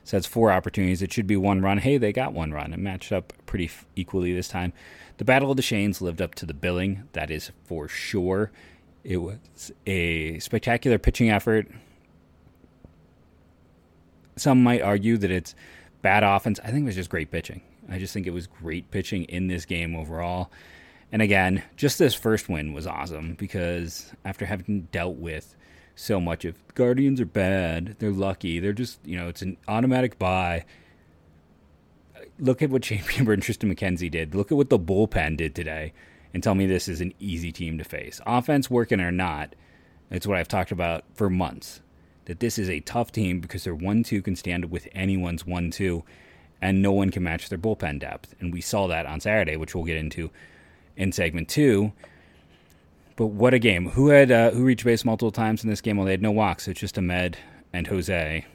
So 0.04 0.18
that's 0.18 0.28
four 0.28 0.52
opportunities. 0.52 1.02
It 1.02 1.12
should 1.14 1.28
be 1.28 1.36
one 1.36 1.62
run. 1.62 1.80
Hey, 1.80 1.98
they 1.98 2.12
got 2.12 2.34
one 2.34 2.52
run. 2.52 2.74
It 2.74 2.80
matched 2.80 3.12
up 3.12 3.34
pretty 3.46 3.66
f- 3.66 3.86
equally 3.96 4.34
this 4.34 4.48
time. 4.48 4.74
The 5.18 5.26
Battle 5.26 5.52
of 5.52 5.58
the 5.58 5.64
Shanes 5.64 6.02
lived 6.02 6.22
up 6.22 6.34
to 6.36 6.46
the 6.46 6.54
billing. 6.54 7.04
That 7.14 7.30
is 7.30 7.52
for 7.66 7.88
sure. 7.88 8.52
It 9.04 9.18
was 9.18 9.72
a 9.86 10.40
spectacular 10.40 10.98
pitching 10.98 11.30
effort. 11.30 11.68
Some 14.36 14.64
might 14.64 14.82
argue 14.82 15.18
that 15.18 15.32
it's 15.32 15.54
bad 16.02 16.24
offense. 16.24 16.60
I 16.64 16.72
think 16.72 16.84
it 16.84 16.86
was 16.86 16.96
just 16.96 17.10
great 17.10 17.32
pitching. 17.32 17.62
I 17.90 17.98
just 18.00 18.14
think 18.14 18.28
it 18.28 18.34
was 18.34 18.48
great 18.48 18.92
pitching 18.92 19.24
in 19.24 19.48
this 19.48 19.66
game 19.66 19.96
overall. 19.96 20.52
And 21.12 21.22
again, 21.22 21.64
just 21.76 21.98
this 21.98 22.14
first 22.14 22.50
win 22.50 22.74
was 22.74 22.86
awesome 22.86 23.34
because 23.34 24.14
after 24.24 24.46
having 24.46 24.88
dealt 24.92 25.18
with 25.18 25.56
so 26.00 26.22
much 26.22 26.46
of 26.46 26.56
Guardians 26.76 27.20
are 27.20 27.26
bad. 27.26 27.98
They're 28.00 28.12
lucky. 28.12 28.60
They're 28.60 28.72
just 28.72 29.00
you 29.06 29.18
know 29.18 29.28
it's 29.28 29.42
an 29.42 29.58
automatic 29.68 30.18
buy. 30.18 30.66
Look 32.40 32.62
at 32.62 32.70
what 32.70 32.86
Shane 32.86 33.00
Bieber 33.00 33.34
and 33.34 33.44
Triston 33.44 33.74
McKenzie 33.74 34.10
did. 34.10 34.34
Look 34.34 34.50
at 34.52 34.58
what 34.58 34.70
the 34.70 34.80
bullpen 34.80 35.36
did 35.36 35.54
today, 35.54 35.94
and 36.34 36.42
tell 36.42 36.56
me 36.56 36.66
this 36.66 36.88
is 36.88 37.02
an 37.02 37.14
easy 37.20 37.52
team 37.52 37.78
to 37.78 37.84
face. 37.84 38.22
Offense 38.26 38.70
working 38.70 39.02
or 39.02 39.12
not, 39.12 39.56
it's 40.10 40.26
what 40.26 40.38
I've 40.38 40.48
talked 40.48 40.72
about 40.72 41.04
for 41.14 41.30
months. 41.30 41.82
That 42.30 42.40
this 42.42 42.60
is 42.60 42.70
a 42.70 42.80
tough 42.82 43.12
team 43.12 43.40
because 43.40 43.64
their 43.64 43.74
one-two 43.74 44.22
can 44.22 44.36
stand 44.36 44.70
with 44.70 44.88
anyone's 44.94 45.48
one-two, 45.48 46.04
and 46.62 46.80
no 46.80 46.92
one 46.92 47.10
can 47.10 47.24
match 47.24 47.50
their 47.50 47.58
bullpen 47.58 48.00
depth. 48.00 48.36
And 48.40 48.54
we 48.54 48.62
saw 48.62 48.86
that 48.86 49.08
on 49.08 49.20
Saturday, 49.20 49.58
which 49.58 49.74
we'll 49.74 49.84
get 49.84 49.98
into 49.98 50.30
in 50.96 51.12
segment 51.12 51.50
two. 51.50 51.92
But 53.16 53.28
what 53.28 53.56
a 53.56 53.60
game! 53.60 53.90
Who 53.90 54.10
had 54.10 54.32
uh, 54.32 54.52
who 54.52 54.64
reached 54.64 54.86
base 54.86 55.04
multiple 55.04 55.32
times 55.32 55.64
in 55.64 55.72
this 55.72 55.82
game? 55.82 55.98
Well, 55.98 56.06
they 56.06 56.12
had 56.12 56.22
no 56.22 56.30
walks. 56.30 56.68
It's 56.68 56.80
just 56.80 56.98
Amed 56.98 57.34
and 57.74 57.88
Jose 57.88 58.46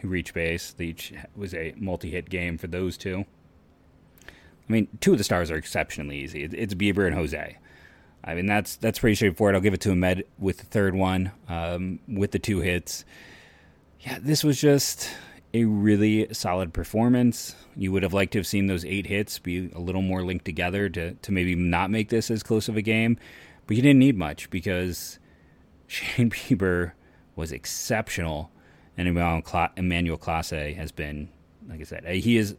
who 0.00 0.08
reached 0.08 0.34
base. 0.34 0.74
Each 0.78 1.12
was 1.34 1.52
a 1.52 1.74
multi-hit 1.76 2.30
game 2.30 2.58
for 2.58 2.68
those 2.68 2.96
two. 2.96 3.24
I 4.28 4.72
mean, 4.72 4.86
two 5.00 5.12
of 5.12 5.18
the 5.18 5.24
stars 5.24 5.50
are 5.50 5.56
exceptionally 5.56 6.18
easy. 6.18 6.44
It's 6.44 6.74
Bieber 6.74 7.06
and 7.06 7.14
Jose. 7.16 7.56
I 8.26 8.34
mean, 8.34 8.46
that's 8.46 8.76
that's 8.76 8.98
pretty 8.98 9.14
straightforward. 9.14 9.54
I'll 9.54 9.60
give 9.60 9.74
it 9.74 9.80
to 9.82 9.90
Amed 9.90 10.24
with 10.38 10.58
the 10.58 10.66
third 10.66 10.94
one, 10.94 11.30
um, 11.48 12.00
with 12.08 12.32
the 12.32 12.40
two 12.40 12.60
hits. 12.60 13.04
Yeah, 14.00 14.18
this 14.20 14.42
was 14.42 14.60
just 14.60 15.08
a 15.54 15.64
really 15.64 16.32
solid 16.34 16.72
performance. 16.72 17.54
You 17.76 17.92
would 17.92 18.02
have 18.02 18.12
liked 18.12 18.32
to 18.32 18.38
have 18.40 18.46
seen 18.46 18.66
those 18.66 18.84
eight 18.84 19.06
hits 19.06 19.38
be 19.38 19.70
a 19.74 19.78
little 19.78 20.02
more 20.02 20.22
linked 20.22 20.44
together 20.44 20.88
to 20.88 21.14
to 21.14 21.32
maybe 21.32 21.54
not 21.54 21.90
make 21.90 22.08
this 22.08 22.30
as 22.30 22.42
close 22.42 22.68
of 22.68 22.76
a 22.76 22.82
game. 22.82 23.16
But 23.66 23.76
you 23.76 23.82
didn't 23.82 24.00
need 24.00 24.16
much 24.16 24.50
because 24.50 25.20
Shane 25.86 26.30
Bieber 26.30 26.92
was 27.36 27.52
exceptional, 27.52 28.50
and 28.96 29.06
Emmanuel 29.06 30.18
Clase 30.18 30.74
has 30.74 30.90
been, 30.90 31.28
like 31.68 31.80
I 31.80 31.84
said, 31.84 32.04
he 32.06 32.36
is. 32.36 32.56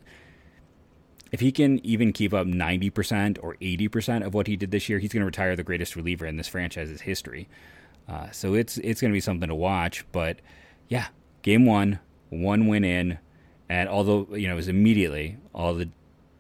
If 1.31 1.39
he 1.39 1.51
can 1.51 1.85
even 1.85 2.13
keep 2.13 2.33
up 2.33 2.47
90% 2.47 3.37
or 3.41 3.55
80% 3.55 4.25
of 4.25 4.33
what 4.33 4.47
he 4.47 4.55
did 4.55 4.71
this 4.71 4.87
year, 4.87 4.99
he's 4.99 5.11
going 5.11 5.21
to 5.21 5.25
retire 5.25 5.55
the 5.55 5.63
greatest 5.63 5.95
reliever 5.95 6.25
in 6.25 6.37
this 6.37 6.47
franchise's 6.47 7.01
history. 7.01 7.47
Uh, 8.07 8.31
so 8.31 8.53
it's 8.53 8.77
it's 8.77 9.01
going 9.01 9.11
to 9.11 9.15
be 9.15 9.19
something 9.19 9.49
to 9.49 9.55
watch. 9.55 10.05
But 10.11 10.39
yeah, 10.87 11.07
game 11.41 11.65
one, 11.65 11.99
one 12.29 12.67
win 12.67 12.85
in, 12.85 13.19
and 13.67 13.89
although 13.89 14.27
you 14.31 14.47
know 14.47 14.53
it 14.53 14.57
was 14.57 14.69
immediately 14.69 15.37
all 15.53 15.73
the 15.73 15.89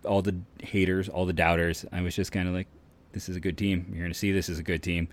all 0.07 0.21
the 0.21 0.35
haters, 0.61 1.09
all 1.09 1.25
the 1.25 1.33
doubters, 1.33 1.85
I 1.91 2.01
was 2.01 2.15
just 2.15 2.31
kind 2.31 2.47
of 2.47 2.53
like, 2.53 2.67
this 3.11 3.29
is 3.29 3.35
a 3.35 3.39
good 3.39 3.57
team. 3.57 3.85
You're 3.89 3.99
going 3.99 4.13
to 4.13 4.17
see 4.17 4.31
this 4.31 4.49
is 4.49 4.59
a 4.59 4.63
good 4.63 4.81
team. 4.81 5.09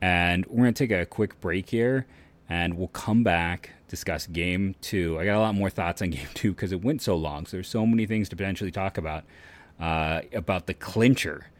And 0.00 0.46
we're 0.46 0.64
going 0.64 0.74
to 0.74 0.86
take 0.86 0.96
a 0.96 1.06
quick 1.06 1.40
break 1.40 1.68
here 1.68 2.06
and 2.48 2.76
we'll 2.76 2.88
come 2.88 3.22
back, 3.22 3.70
discuss 3.92 4.26
game 4.26 4.74
two. 4.80 5.20
I 5.20 5.26
got 5.26 5.36
a 5.36 5.40
lot 5.40 5.54
more 5.54 5.68
thoughts 5.68 6.00
on 6.00 6.10
game 6.16 6.26
two 6.32 6.52
because 6.52 6.72
it 6.72 6.82
went 6.82 7.02
so 7.02 7.14
long. 7.14 7.44
So 7.44 7.58
there's 7.58 7.68
so 7.68 7.86
many 7.86 8.06
things 8.06 8.28
to 8.30 8.36
potentially 8.36 8.70
talk 8.70 8.96
about 8.96 9.24
uh, 9.78 10.22
about 10.32 10.66
the 10.66 10.74
clincher. 10.74 11.50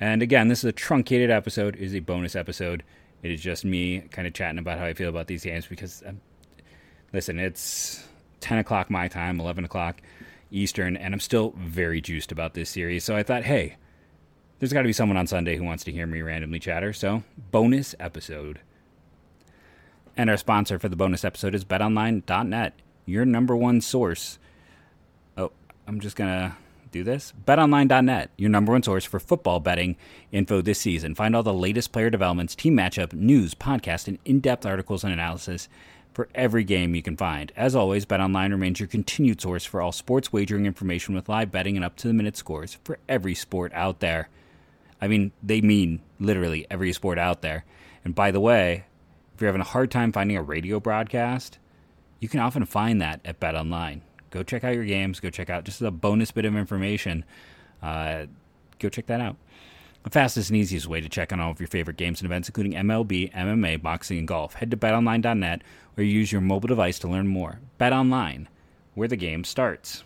And 0.00 0.22
again, 0.22 0.48
this 0.48 0.60
is 0.60 0.64
a 0.64 0.72
truncated 0.72 1.30
episode, 1.30 1.76
it 1.76 1.82
is 1.82 1.94
a 1.94 2.00
bonus 2.00 2.34
episode. 2.34 2.82
It 3.22 3.30
is 3.30 3.40
just 3.40 3.64
me 3.64 4.00
kind 4.10 4.26
of 4.26 4.34
chatting 4.34 4.58
about 4.58 4.78
how 4.78 4.86
I 4.86 4.94
feel 4.94 5.08
about 5.08 5.28
these 5.28 5.44
games 5.44 5.66
because, 5.66 6.02
um, 6.04 6.20
listen, 7.12 7.38
it's 7.38 8.06
10 8.40 8.58
o'clock 8.58 8.90
my 8.90 9.08
time, 9.08 9.40
11 9.40 9.64
o'clock 9.64 10.02
Eastern, 10.50 10.96
and 10.96 11.14
I'm 11.14 11.20
still 11.20 11.54
very 11.56 12.02
juiced 12.02 12.32
about 12.32 12.52
this 12.52 12.68
series. 12.68 13.02
So 13.02 13.16
I 13.16 13.22
thought, 13.22 13.44
hey, 13.44 13.76
there's 14.58 14.74
got 14.74 14.82
to 14.82 14.88
be 14.88 14.92
someone 14.92 15.16
on 15.16 15.26
Sunday 15.26 15.56
who 15.56 15.64
wants 15.64 15.84
to 15.84 15.92
hear 15.92 16.06
me 16.06 16.20
randomly 16.20 16.58
chatter, 16.58 16.92
so 16.92 17.22
bonus 17.50 17.94
episode. 17.98 18.60
And 20.16 20.30
our 20.30 20.36
sponsor 20.36 20.78
for 20.78 20.88
the 20.88 20.96
bonus 20.96 21.24
episode 21.24 21.54
is 21.54 21.64
betonline.net, 21.64 22.74
your 23.04 23.24
number 23.24 23.56
one 23.56 23.80
source. 23.80 24.38
Oh, 25.36 25.50
I'm 25.88 26.00
just 26.00 26.14
going 26.14 26.30
to 26.30 26.56
do 26.92 27.02
this. 27.02 27.32
BetOnline.net, 27.44 28.30
your 28.36 28.50
number 28.50 28.72
one 28.72 28.82
source 28.84 29.04
for 29.04 29.18
football 29.18 29.58
betting 29.58 29.96
info 30.30 30.62
this 30.62 30.80
season. 30.80 31.16
Find 31.16 31.34
all 31.34 31.42
the 31.42 31.52
latest 31.52 31.90
player 31.90 32.08
developments, 32.08 32.54
team 32.54 32.76
matchup, 32.76 33.12
news, 33.12 33.54
podcast, 33.54 34.06
and 34.06 34.18
in 34.24 34.38
depth 34.38 34.64
articles 34.64 35.02
and 35.02 35.12
analysis 35.12 35.68
for 36.12 36.28
every 36.34 36.62
game 36.62 36.94
you 36.94 37.02
can 37.02 37.16
find. 37.16 37.52
As 37.56 37.74
always, 37.74 38.06
BetOnline 38.06 38.52
remains 38.52 38.78
your 38.78 38.86
continued 38.86 39.40
source 39.40 39.64
for 39.64 39.82
all 39.82 39.90
sports 39.90 40.32
wagering 40.32 40.64
information 40.64 41.16
with 41.16 41.28
live 41.28 41.50
betting 41.50 41.74
and 41.74 41.84
up 41.84 41.96
to 41.96 42.08
the 42.08 42.14
minute 42.14 42.36
scores 42.36 42.78
for 42.84 42.98
every 43.08 43.34
sport 43.34 43.72
out 43.74 43.98
there. 43.98 44.28
I 45.00 45.08
mean, 45.08 45.32
they 45.42 45.60
mean 45.60 46.00
literally 46.20 46.66
every 46.70 46.92
sport 46.92 47.18
out 47.18 47.42
there. 47.42 47.64
And 48.04 48.14
by 48.14 48.30
the 48.30 48.40
way, 48.40 48.84
if 49.34 49.40
you're 49.40 49.48
having 49.48 49.60
a 49.60 49.64
hard 49.64 49.90
time 49.90 50.12
finding 50.12 50.36
a 50.36 50.42
radio 50.42 50.78
broadcast, 50.78 51.58
you 52.20 52.28
can 52.28 52.40
often 52.40 52.64
find 52.64 53.00
that 53.02 53.20
at 53.24 53.40
Bet 53.40 53.54
Online. 53.54 54.02
Go 54.30 54.42
check 54.42 54.64
out 54.64 54.74
your 54.74 54.84
games. 54.84 55.20
Go 55.20 55.30
check 55.30 55.50
out 55.50 55.64
just 55.64 55.82
a 55.82 55.90
bonus 55.90 56.30
bit 56.30 56.44
of 56.44 56.56
information. 56.56 57.24
Uh, 57.82 58.26
go 58.78 58.88
check 58.88 59.06
that 59.06 59.20
out. 59.20 59.36
The 60.04 60.10
fastest 60.10 60.50
and 60.50 60.56
easiest 60.56 60.86
way 60.86 61.00
to 61.00 61.08
check 61.08 61.32
on 61.32 61.40
all 61.40 61.50
of 61.50 61.60
your 61.60 61.66
favorite 61.66 61.96
games 61.96 62.20
and 62.20 62.26
events, 62.26 62.48
including 62.48 62.72
MLB, 62.72 63.32
MMA, 63.32 63.80
boxing, 63.80 64.18
and 64.18 64.28
golf. 64.28 64.54
Head 64.54 64.70
to 64.70 64.76
betonline.net 64.76 65.62
or 65.96 66.04
use 66.04 66.30
your 66.30 66.40
mobile 66.40 66.68
device 66.68 66.98
to 67.00 67.08
learn 67.08 67.26
more. 67.26 67.60
Bet 67.78 67.92
Online, 67.92 68.48
where 68.94 69.08
the 69.08 69.16
game 69.16 69.44
starts. 69.44 70.04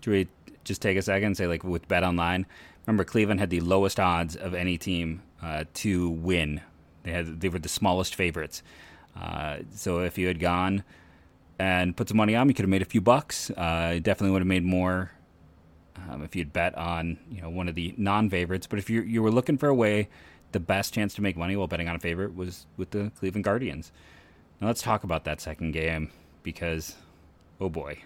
Should 0.00 0.10
we 0.10 0.28
just 0.64 0.80
take 0.80 0.96
a 0.96 1.02
second 1.02 1.26
and 1.26 1.36
say, 1.36 1.46
like 1.46 1.64
with 1.64 1.86
Bet 1.86 2.02
Online, 2.02 2.46
remember 2.86 3.04
Cleveland 3.04 3.40
had 3.40 3.50
the 3.50 3.60
lowest 3.60 3.98
odds 3.98 4.36
of 4.36 4.54
any 4.54 4.78
team 4.78 5.22
uh, 5.42 5.64
to 5.74 6.10
win. 6.10 6.60
They 7.02 7.12
had 7.12 7.40
they 7.40 7.48
were 7.48 7.58
the 7.58 7.68
smallest 7.68 8.14
favorites. 8.14 8.62
Uh, 9.18 9.58
so 9.74 10.00
if 10.00 10.18
you 10.18 10.26
had 10.26 10.40
gone 10.40 10.84
and 11.58 11.96
put 11.96 12.08
some 12.08 12.16
money 12.16 12.34
on 12.34 12.48
you 12.48 12.54
could 12.54 12.64
have 12.64 12.70
made 12.70 12.82
a 12.82 12.86
few 12.86 13.00
bucks. 13.00 13.50
Uh, 13.50 13.98
definitely 14.02 14.30
would 14.30 14.40
have 14.40 14.46
made 14.46 14.64
more 14.64 15.12
um, 16.08 16.22
if 16.22 16.34
you'd 16.34 16.52
bet 16.52 16.76
on 16.76 17.18
you 17.30 17.40
know 17.40 17.50
one 17.50 17.68
of 17.68 17.74
the 17.74 17.94
non-favorites. 17.96 18.66
But 18.66 18.78
if 18.78 18.90
you 18.90 19.02
you 19.02 19.22
were 19.22 19.30
looking 19.30 19.58
for 19.58 19.68
a 19.68 19.74
way, 19.74 20.08
the 20.52 20.60
best 20.60 20.94
chance 20.94 21.14
to 21.14 21.22
make 21.22 21.36
money 21.36 21.56
while 21.56 21.66
betting 21.66 21.88
on 21.88 21.96
a 21.96 22.00
favorite 22.00 22.34
was 22.34 22.66
with 22.76 22.90
the 22.90 23.10
Cleveland 23.18 23.44
Guardians. 23.44 23.92
Now 24.60 24.68
let's 24.68 24.82
talk 24.82 25.04
about 25.04 25.24
that 25.24 25.40
second 25.40 25.72
game 25.72 26.10
because, 26.42 26.96
oh 27.60 27.68
boy. 27.68 27.98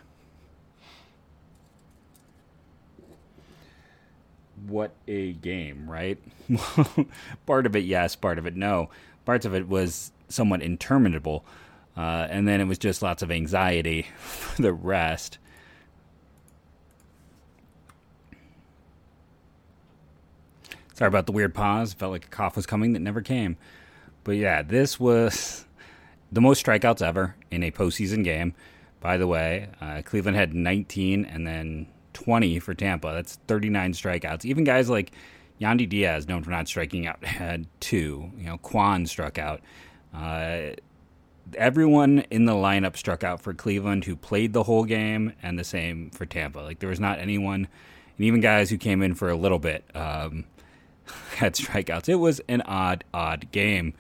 What 4.67 4.93
a 5.07 5.33
game, 5.35 5.91
right? 5.91 6.19
part 7.47 7.67
of 7.67 7.77
it, 7.77 7.85
yes. 7.85 8.17
Part 8.17 8.38
of 8.38 8.47
it, 8.47 8.57
no. 8.57 8.91
Parts 9.25 9.45
of 9.45 9.55
it 9.55 9.69
was 9.69 10.12
somewhat 10.29 10.62
interminable. 10.62 11.45
Uh, 11.97 12.27
and 12.31 12.47
then 12.47 12.61
it 12.61 12.65
was 12.65 12.79
just 12.79 13.03
lots 13.03 13.23
of 13.23 13.31
anxiety 13.31 14.07
for 14.19 14.62
the 14.62 14.73
rest. 14.73 15.38
Sorry 20.95 21.09
about 21.09 21.27
the 21.27 21.33
weird 21.33 21.55
pause. 21.55 21.93
Felt 21.93 22.12
like 22.12 22.25
a 22.25 22.29
cough 22.29 22.57
was 22.57 22.67
coming 22.67 22.93
that 22.93 23.00
never 23.00 23.21
came. 23.21 23.57
But 24.25 24.33
yeah, 24.33 24.62
this 24.62 24.99
was 24.99 25.65
the 26.33 26.41
most 26.41 26.65
strikeouts 26.65 27.03
ever 27.03 27.37
in 27.50 27.62
a 27.62 27.71
postseason 27.71 28.25
game. 28.25 28.55
By 29.00 29.17
the 29.17 29.27
way, 29.27 29.69
uh, 29.81 30.03
Cleveland 30.05 30.37
had 30.37 30.55
19 30.55 31.25
and 31.25 31.47
then 31.47 31.87
20 32.25 32.59
for 32.59 32.75
Tampa. 32.75 33.13
That's 33.15 33.37
39 33.47 33.93
strikeouts. 33.93 34.45
Even 34.45 34.65
guys 34.65 34.91
like 34.91 35.13
Yandy 35.61 35.89
Diaz, 35.89 36.27
known 36.27 36.43
for 36.43 36.51
not 36.51 36.67
striking 36.67 37.07
out, 37.07 37.25
had 37.25 37.67
two. 37.79 38.33
You 38.37 38.47
know, 38.47 38.59
Kwan 38.59 39.07
struck 39.07 39.39
out. 39.39 39.61
Uh, 40.13 40.71
everyone 41.55 42.21
in 42.31 42.45
the 42.45 42.55
lineup 42.55 42.97
struck 42.97 43.23
out 43.23 43.41
for 43.41 43.55
Cleveland 43.55 44.05
who 44.05 44.17
played 44.17 44.53
the 44.53 44.65
whole 44.65 44.85
game, 44.85 45.33
and 45.43 45.59
the 45.59 45.65
same 45.65 46.11
for 46.11 46.27
Tampa. 46.27 46.59
Like 46.59 46.81
there 46.81 46.89
was 46.89 46.99
not 46.99 47.21
anyone, 47.21 47.69
and 48.17 48.27
even 48.27 48.41
guys 48.41 48.69
who 48.69 48.79
came 48.79 49.01
in 49.01 49.15
for 49.15 49.29
a 49.29 49.37
little 49.37 49.61
bit 49.61 49.85
um, 49.95 50.45
had 51.37 51.55
strikeouts. 51.55 52.09
It 52.09 52.17
was 52.17 52.41
an 52.49 52.63
odd, 52.63 53.05
odd 53.15 53.51
game. 53.53 53.95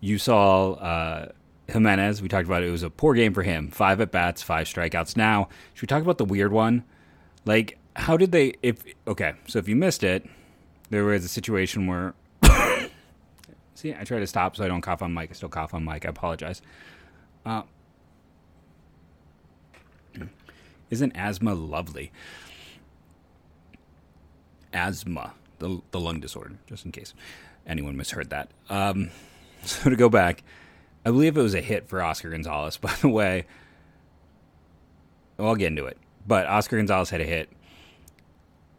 You 0.00 0.16
saw 0.18 0.72
uh, 0.72 1.32
Gimenez. 1.72 2.20
We 2.22 2.28
talked 2.28 2.46
about 2.46 2.62
it. 2.62 2.68
It 2.68 2.72
was 2.72 2.82
a 2.82 2.90
poor 2.90 3.14
game 3.14 3.32
for 3.32 3.42
him. 3.42 3.70
Five 3.70 4.00
at 4.00 4.10
bats, 4.10 4.42
five 4.42 4.66
strikeouts. 4.66 5.16
Now, 5.16 5.48
should 5.74 5.82
we 5.82 5.86
talk 5.86 6.02
about 6.02 6.18
the 6.18 6.24
weird 6.24 6.52
one? 6.52 6.84
Like, 7.44 7.78
how 7.96 8.16
did 8.16 8.32
they? 8.32 8.54
If 8.62 8.84
okay, 9.06 9.34
so 9.46 9.58
if 9.58 9.68
you 9.68 9.76
missed 9.76 10.02
it, 10.02 10.28
there 10.90 11.04
was 11.04 11.24
a 11.24 11.28
situation 11.28 11.86
where. 11.86 12.14
see, 13.74 13.94
I 13.94 14.04
try 14.04 14.18
to 14.18 14.26
stop 14.26 14.56
so 14.56 14.64
I 14.64 14.68
don't 14.68 14.82
cough 14.82 15.02
on 15.02 15.12
mic. 15.12 15.30
I 15.30 15.32
still 15.34 15.48
cough 15.48 15.74
on 15.74 15.84
mic. 15.84 16.06
I 16.06 16.10
apologize. 16.10 16.62
Uh, 17.44 17.62
isn't 20.90 21.16
asthma 21.16 21.54
lovely? 21.54 22.12
Asthma, 24.72 25.32
the 25.58 25.80
the 25.90 25.98
lung 25.98 26.20
disorder, 26.20 26.56
just 26.66 26.84
in 26.84 26.92
case 26.92 27.14
anyone 27.66 27.96
misheard 27.96 28.30
that. 28.30 28.50
Um, 28.68 29.10
so 29.64 29.90
to 29.90 29.96
go 29.96 30.08
back, 30.08 30.42
I 31.04 31.10
believe 31.10 31.36
it 31.36 31.42
was 31.42 31.54
a 31.54 31.60
hit 31.60 31.88
for 31.88 32.02
Oscar 32.02 32.30
Gonzalez. 32.30 32.76
By 32.78 32.94
the 33.00 33.08
way, 33.08 33.46
well, 35.36 35.48
I'll 35.48 35.56
get 35.56 35.68
into 35.68 35.86
it. 35.86 35.98
But 36.26 36.46
Oscar 36.46 36.76
Gonzalez 36.76 37.10
had 37.10 37.20
a 37.20 37.24
hit. 37.24 37.48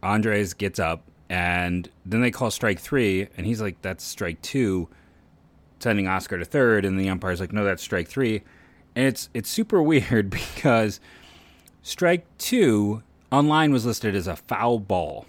Andres 0.02 0.54
gets 0.54 0.78
up, 0.78 1.02
and 1.28 1.88
then 2.04 2.20
they 2.20 2.30
call 2.30 2.50
strike 2.50 2.78
three, 2.78 3.28
and 3.36 3.46
he's 3.46 3.60
like, 3.60 3.80
"That's 3.82 4.04
strike 4.04 4.40
two, 4.42 4.88
sending 5.78 6.06
Oscar 6.06 6.38
to 6.38 6.44
third, 6.44 6.84
and 6.84 6.98
the 6.98 7.08
umpire's 7.08 7.40
like, 7.40 7.52
"No, 7.52 7.64
that's 7.64 7.82
strike 7.82 8.08
three. 8.08 8.42
and 8.94 9.06
it's 9.06 9.28
it's 9.34 9.50
super 9.50 9.82
weird 9.90 10.30
because 10.30 11.00
strike 11.82 12.26
two 12.38 13.02
online 13.32 13.72
was 13.72 13.84
listed 13.84 14.14
as 14.14 14.26
a 14.26 14.36
foul 14.36 14.78
ball. 14.78 15.26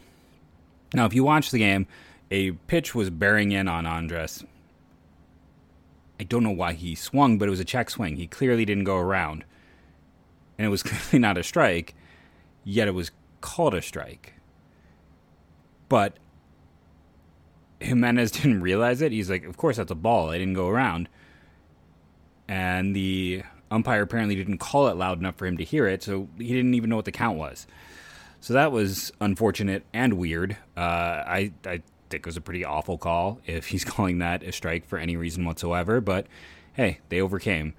Now, 0.94 1.06
if 1.06 1.14
you 1.14 1.24
watch 1.24 1.52
the 1.52 1.58
game, 1.60 1.88
a 2.32 2.52
pitch 2.52 2.94
was 2.96 3.10
bearing 3.10 3.52
in 3.52 3.68
on 3.68 3.86
Andres. 3.86 4.44
I 6.19 6.24
don't 6.24 6.43
know 6.43 6.51
why 6.51 6.74
he 6.74 6.95
swung, 6.95 7.38
but 7.38 7.48
it 7.48 7.51
was 7.51 7.60
a 7.60 7.65
check 7.65 7.89
swing. 7.89 8.15
He 8.15 8.27
clearly 8.27 8.65
didn't 8.65 8.86
go 8.86 8.98
around. 8.98 9.43
And 10.57 10.65
it 10.65 10.69
was 10.69 10.84
clearly 10.84 11.19
not 11.19 11.38
a 11.38 11.43
strike, 11.43 11.95
yet 12.63 12.88
it 12.88 12.93
was 12.93 13.12
called 13.41 13.74
a 13.74 13.81
strike. 13.81 14.34
But 15.89 16.17
Gimenez 17.79 18.31
didn't 18.31 18.62
realize 18.62 19.01
it. 19.01 19.12
He's 19.12 19.29
like, 19.29 19.45
Of 19.45 19.57
course, 19.57 19.77
that's 19.77 19.91
a 19.91 19.95
ball. 19.95 20.29
I 20.29 20.38
didn't 20.38 20.53
go 20.53 20.69
around. 20.69 21.10
And 22.48 22.95
the 22.95 23.43
umpire 23.72 24.03
apparently 24.03 24.36
didn't 24.36 24.60
call 24.60 24.88
it 24.88 24.95
loud 24.95 25.19
enough 25.19 25.36
for 25.36 25.48
him 25.48 25.57
to 25.57 25.63
hear 25.63 25.88
it, 25.88 26.03
so 26.03 26.29
he 26.38 26.50
didn't 26.50 26.75
even 26.75 26.89
know 26.89 26.95
what 26.95 27.05
the 27.05 27.12
count 27.12 27.38
was. 27.38 27.65
So 28.39 28.53
that 28.53 28.72
was 28.72 29.12
unfortunate 29.19 29.84
and 29.91 30.13
weird. 30.13 30.57
Uh, 30.77 30.79
I, 30.79 31.51
I 31.65 31.81
think 32.09 32.25
was 32.25 32.38
a 32.38 32.41
pretty 32.41 32.63
awful 32.63 32.97
call 32.97 33.39
if 33.45 33.67
he's 33.67 33.83
calling 33.85 34.19
that 34.19 34.43
a 34.43 34.51
strike 34.51 34.85
for 34.85 34.97
any 34.97 35.15
reason 35.15 35.45
whatsoever. 35.45 36.01
But 36.01 36.27
hey, 36.74 37.00
they 37.09 37.21
overcame. 37.21 37.74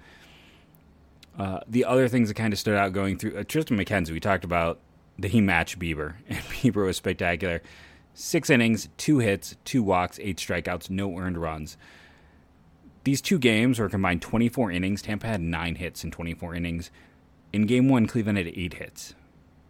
Uh, 1.37 1.59
the 1.67 1.85
other 1.85 2.07
things 2.07 2.29
that 2.29 2.33
kind 2.33 2.51
of 2.51 2.57
stood 2.59 2.75
out 2.75 2.93
going 2.93 3.17
through 3.17 3.37
uh, 3.37 3.43
Triston 3.43 3.79
McKenzie, 3.79 4.11
we 4.11 4.19
talked 4.19 4.43
about 4.43 4.79
that 5.19 5.31
he 5.31 5.41
matched 5.41 5.79
Bieber, 5.79 6.15
and 6.29 6.39
Bieber 6.39 6.85
was 6.85 6.97
spectacular. 6.97 7.61
Six 8.13 8.49
innings, 8.49 8.89
two 8.97 9.19
hits, 9.19 9.55
two 9.63 9.83
walks, 9.83 10.19
eight 10.19 10.37
strikeouts, 10.37 10.89
no 10.89 11.17
earned 11.19 11.37
runs. 11.37 11.77
These 13.03 13.21
two 13.21 13.37
games 13.37 13.79
were 13.79 13.87
combined 13.87 14.21
24 14.21 14.71
innings. 14.71 15.01
Tampa 15.01 15.27
had 15.27 15.39
nine 15.39 15.75
hits 15.75 16.03
in 16.03 16.11
24 16.11 16.55
innings. 16.55 16.91
In 17.53 17.65
game 17.65 17.87
one, 17.87 18.07
Cleveland 18.07 18.37
had 18.37 18.47
eight 18.47 18.73
hits. 18.73 19.13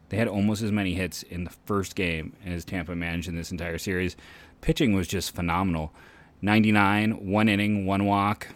They 0.09 0.17
had 0.17 0.27
almost 0.27 0.63
as 0.63 0.71
many 0.71 0.93
hits 0.93 1.23
in 1.23 1.43
the 1.43 1.53
first 1.65 1.95
game 1.95 2.33
as 2.45 2.63
Tampa 2.63 2.95
managed 2.95 3.27
in 3.27 3.35
this 3.35 3.51
entire 3.51 3.77
series. 3.77 4.15
Pitching 4.61 4.93
was 4.93 5.07
just 5.07 5.35
phenomenal. 5.35 5.93
99, 6.41 7.29
one 7.31 7.49
inning, 7.49 7.85
one 7.85 8.05
walk, 8.05 8.49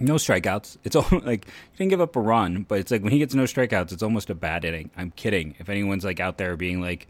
no 0.00 0.14
strikeouts. 0.14 0.78
It's 0.84 0.96
all 0.96 1.06
like 1.24 1.46
he 1.46 1.78
didn't 1.78 1.90
give 1.90 2.00
up 2.00 2.16
a 2.16 2.20
run, 2.20 2.64
but 2.68 2.78
it's 2.78 2.90
like 2.90 3.02
when 3.02 3.12
he 3.12 3.18
gets 3.18 3.34
no 3.34 3.44
strikeouts, 3.44 3.92
it's 3.92 4.02
almost 4.02 4.30
a 4.30 4.34
bad 4.34 4.64
inning. 4.64 4.90
I'm 4.96 5.10
kidding. 5.10 5.54
If 5.58 5.68
anyone's 5.68 6.04
like 6.04 6.20
out 6.20 6.38
there 6.38 6.56
being 6.56 6.80
like, 6.80 7.08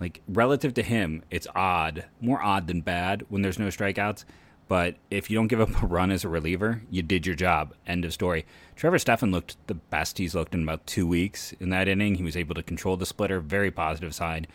like 0.00 0.20
relative 0.28 0.74
to 0.74 0.82
him, 0.82 1.22
it's 1.30 1.46
odd, 1.54 2.04
more 2.20 2.42
odd 2.42 2.66
than 2.66 2.80
bad 2.80 3.24
when 3.28 3.42
there's 3.42 3.58
no 3.58 3.68
strikeouts. 3.68 4.24
But 4.68 4.96
if 5.10 5.30
you 5.30 5.36
don't 5.36 5.46
give 5.46 5.60
up 5.60 5.80
a 5.80 5.86
run 5.86 6.10
as 6.10 6.24
a 6.24 6.28
reliever, 6.28 6.82
you 6.90 7.02
did 7.02 7.24
your 7.24 7.36
job. 7.36 7.72
End 7.86 8.04
of 8.04 8.12
story. 8.12 8.44
Trevor 8.74 8.98
Stephan 8.98 9.30
looked 9.30 9.56
the 9.68 9.74
best 9.74 10.18
he's 10.18 10.34
looked 10.34 10.54
in 10.54 10.64
about 10.64 10.86
two 10.86 11.06
weeks 11.06 11.52
in 11.60 11.70
that 11.70 11.86
inning. 11.86 12.16
He 12.16 12.24
was 12.24 12.36
able 12.36 12.56
to 12.56 12.64
control 12.64 12.96
the 12.96 13.06
splitter, 13.06 13.38
very 13.38 13.70
positive 13.70 14.14
side. 14.14 14.48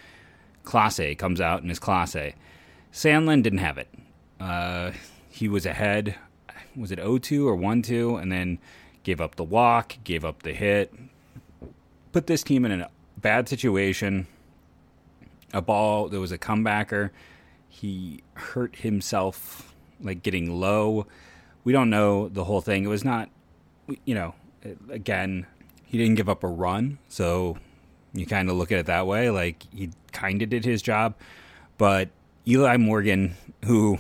Clase 0.65 1.17
comes 1.17 1.39
out 1.39 1.63
in 1.63 1.69
his 1.69 1.79
Clase. 1.79 2.33
Sandlin 2.91 3.41
didn't 3.41 3.59
have 3.59 3.77
it. 3.77 3.87
Uh, 4.39 4.91
he 5.29 5.47
was 5.47 5.65
ahead. 5.65 6.15
Was 6.75 6.91
it 6.91 6.99
0-2 6.99 7.45
or 7.45 7.55
1-2? 7.55 8.21
And 8.21 8.31
then 8.31 8.59
gave 9.03 9.21
up 9.21 9.35
the 9.35 9.43
walk, 9.43 9.97
gave 10.03 10.25
up 10.25 10.43
the 10.43 10.53
hit. 10.53 10.93
Put 12.11 12.27
this 12.27 12.43
team 12.43 12.65
in 12.65 12.81
a 12.81 12.89
bad 13.17 13.47
situation. 13.47 14.27
A 15.53 15.61
ball, 15.61 16.09
there 16.09 16.19
was 16.19 16.31
a 16.31 16.37
comebacker. 16.37 17.11
He 17.67 18.21
hurt 18.33 18.77
himself, 18.77 19.73
like 20.01 20.23
getting 20.23 20.59
low. 20.59 21.07
We 21.63 21.73
don't 21.73 21.89
know 21.89 22.27
the 22.27 22.43
whole 22.43 22.61
thing. 22.61 22.83
It 22.83 22.87
was 22.87 23.05
not, 23.05 23.29
you 24.05 24.15
know, 24.15 24.35
again, 24.89 25.45
he 25.85 25.97
didn't 25.97 26.15
give 26.15 26.29
up 26.29 26.43
a 26.43 26.47
run. 26.47 26.99
So 27.07 27.57
you 28.13 28.25
kind 28.25 28.49
of 28.49 28.55
look 28.55 28.71
at 28.71 28.79
it 28.79 28.85
that 28.87 29.07
way. 29.07 29.29
Like 29.29 29.63
he 29.73 29.91
kind 30.11 30.41
of 30.41 30.49
did 30.49 30.65
his 30.65 30.81
job. 30.81 31.15
But 31.77 32.09
Eli 32.47 32.77
Morgan, 32.77 33.35
who 33.65 33.99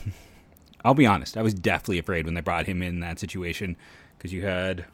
I'll 0.83 0.93
be 0.93 1.05
honest, 1.05 1.37
I 1.37 1.41
was 1.41 1.53
definitely 1.53 1.99
afraid 1.99 2.25
when 2.25 2.33
they 2.33 2.41
brought 2.41 2.65
him 2.65 2.81
in 2.81 2.99
that 3.01 3.19
situation 3.19 3.77
because 4.17 4.33
you 4.33 4.45
had 4.45 4.85